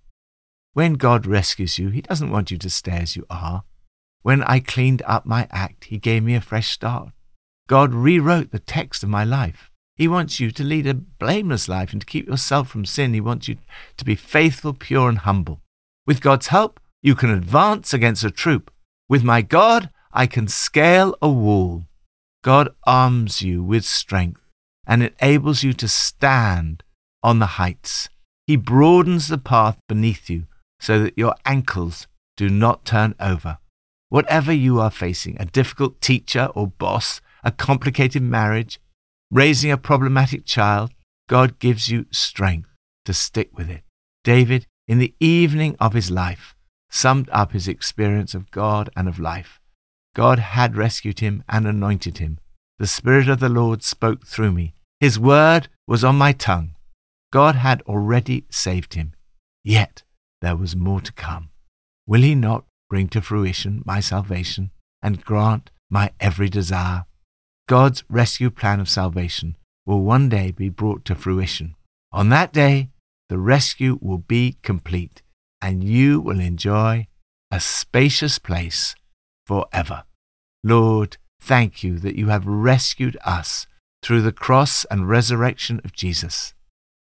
When 0.74 0.94
God 0.94 1.26
rescues 1.26 1.80
you, 1.80 1.90
he 1.90 2.02
doesn't 2.04 2.30
want 2.30 2.52
you 2.52 2.60
to 2.60 2.70
stay 2.70 3.00
as 3.00 3.16
you 3.16 3.26
are. 3.32 3.64
When 4.22 4.44
I 4.44 4.60
cleaned 4.60 5.02
up 5.06 5.26
my 5.26 5.48
act, 5.52 5.86
he 5.86 5.98
gave 5.98 6.24
me 6.24 6.36
a 6.36 6.42
fresh 6.42 6.70
start. 6.70 7.10
God 7.68 7.94
rewrote 7.94 8.52
the 8.52 8.60
text 8.60 9.04
of 9.04 9.10
my 9.10 9.24
life. 9.24 9.70
He 9.96 10.08
wants 10.08 10.40
you 10.40 10.52
to 10.52 10.64
lead 10.64 10.88
a 10.88 10.94
blameless 10.94 11.68
life 11.68 11.92
and 11.92 12.02
to 12.02 12.08
keep 12.08 12.28
yourself 12.28 12.70
from 12.70 12.86
sin. 12.86 13.14
He 13.14 13.22
wants 13.22 13.48
you 13.48 13.58
to 13.98 14.06
be 14.06 14.16
faithful, 14.16 14.74
pure, 14.74 15.10
and 15.10 15.20
humble. 15.20 15.62
With 16.08 16.22
God's 16.22 16.48
help, 16.48 16.80
you 17.02 17.16
can 17.16 17.30
advance 17.30 17.94
against 17.94 18.24
a 18.24 18.32
troop. 18.32 18.72
With 19.08 19.24
my 19.24 19.42
God, 19.42 19.90
I 20.12 20.26
can 20.26 20.48
scale 20.48 21.16
a 21.22 21.30
wall. 21.30 21.86
God 22.44 22.70
arms 22.86 23.42
you 23.42 23.62
with 23.62 23.86
strength 23.86 24.42
and 24.88 25.04
enables 25.04 25.64
you 25.64 25.74
to 25.74 25.88
stand 25.88 26.84
on 27.22 27.40
the 27.40 27.58
heights. 27.58 28.10
He 28.48 28.56
broadens 28.56 29.28
the 29.28 29.38
path 29.38 29.78
beneath 29.88 30.30
you 30.30 30.48
so 30.80 31.04
that 31.04 31.18
your 31.18 31.36
ankles 31.46 32.08
do 32.38 32.50
not 32.50 32.86
turn 32.86 33.16
over. 33.20 33.60
Whatever 34.10 34.52
you 34.52 34.80
are 34.80 34.92
facing, 34.92 35.40
a 35.40 35.46
difficult 35.46 36.02
teacher 36.02 36.50
or 36.56 36.68
boss, 36.68 37.22
a 37.44 37.52
complicated 37.52 38.24
marriage, 38.24 38.80
raising 39.32 39.72
a 39.72 39.78
problematic 39.78 40.46
child, 40.46 40.92
God 41.28 41.60
gives 41.60 41.90
you 41.90 42.08
strength 42.12 42.70
to 43.06 43.14
stick 43.14 43.56
with 43.56 43.70
it. 43.70 43.84
David, 44.24 44.66
in 44.88 44.98
the 44.98 45.14
evening 45.20 45.76
of 45.80 45.94
his 45.94 46.10
life, 46.10 46.56
summed 46.90 47.30
up 47.32 47.52
his 47.52 47.68
experience 47.68 48.34
of 48.34 48.50
God 48.50 48.90
and 48.96 49.08
of 49.08 49.20
life. 49.20 49.60
God 50.16 50.40
had 50.40 50.76
rescued 50.76 51.20
him 51.20 51.44
and 51.48 51.68
anointed 51.68 52.18
him. 52.18 52.40
The 52.80 52.88
Spirit 52.88 53.30
of 53.30 53.40
the 53.40 53.50
Lord 53.50 53.84
spoke 53.84 54.26
through 54.26 54.54
me. 54.54 54.74
His 55.00 55.20
word 55.20 55.68
was 55.88 56.04
on 56.04 56.18
my 56.18 56.34
tongue. 56.34 56.76
God 57.32 57.56
had 57.56 57.84
already 57.84 58.46
saved 58.50 58.96
him. 58.96 59.14
Yet 59.64 60.02
there 60.42 60.56
was 60.56 60.76
more 60.76 61.02
to 61.02 61.14
come. 61.14 61.50
Will 62.08 62.22
he 62.22 62.34
not 62.34 62.66
bring 62.90 63.08
to 63.10 63.22
fruition 63.22 63.84
my 63.86 64.00
salvation 64.00 64.72
and 65.02 65.24
grant 65.24 65.72
my 65.90 66.12
every 66.20 66.50
desire? 66.50 67.06
God's 67.68 68.04
rescue 68.10 68.50
plan 68.50 68.80
of 68.80 68.90
salvation 68.90 69.56
will 69.86 70.02
one 70.02 70.30
day 70.30 70.52
be 70.52 70.70
brought 70.70 71.06
to 71.06 71.16
fruition. 71.16 71.76
On 72.12 72.30
that 72.30 72.52
day, 72.52 72.90
the 73.30 73.38
rescue 73.38 74.00
will 74.02 74.18
be 74.18 74.58
complete, 74.64 75.22
and 75.62 75.84
you 75.84 76.20
will 76.20 76.40
enjoy 76.40 77.08
a 77.52 77.60
spacious 77.60 78.40
place 78.40 78.96
forever. 79.46 80.04
Lord, 80.64 81.18
thank 81.42 81.84
you 81.84 82.00
that 82.00 82.16
you 82.16 82.28
have 82.28 82.46
rescued 82.46 83.18
us 83.24 83.68
through 84.02 84.22
the 84.22 84.32
cross 84.32 84.86
and 84.86 85.10
resurrection 85.10 85.80
of 85.84 85.94
Jesus. 85.94 86.54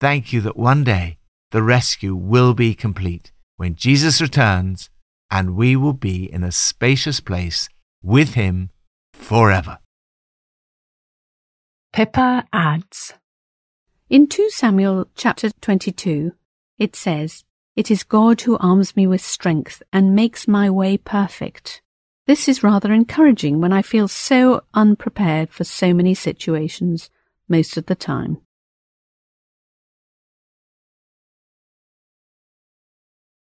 Thank 0.00 0.32
you 0.32 0.40
that 0.42 0.56
one 0.56 0.84
day 0.84 1.18
the 1.50 1.62
rescue 1.62 2.14
will 2.14 2.54
be 2.54 2.74
complete 2.74 3.32
when 3.56 3.74
Jesus 3.74 4.20
returns 4.20 4.90
and 5.30 5.56
we 5.56 5.76
will 5.76 5.92
be 5.92 6.30
in 6.32 6.42
a 6.42 6.52
spacious 6.52 7.20
place 7.20 7.68
with 8.02 8.34
him 8.34 8.70
forever. 9.12 9.78
Pippa 11.92 12.46
adds 12.52 13.14
In 14.08 14.26
2 14.26 14.50
Samuel 14.50 15.08
chapter 15.14 15.50
22, 15.60 16.32
it 16.78 16.96
says, 16.96 17.44
It 17.76 17.90
is 17.90 18.02
God 18.02 18.40
who 18.42 18.58
arms 18.58 18.96
me 18.96 19.06
with 19.06 19.20
strength 19.20 19.82
and 19.92 20.14
makes 20.14 20.48
my 20.48 20.70
way 20.70 20.96
perfect. 20.96 21.82
This 22.26 22.48
is 22.48 22.62
rather 22.62 22.92
encouraging 22.92 23.60
when 23.60 23.72
I 23.72 23.82
feel 23.82 24.06
so 24.08 24.62
unprepared 24.72 25.50
for 25.50 25.64
so 25.64 25.92
many 25.92 26.14
situations 26.14 27.10
most 27.48 27.76
of 27.76 27.86
the 27.86 27.96
time. 27.96 28.38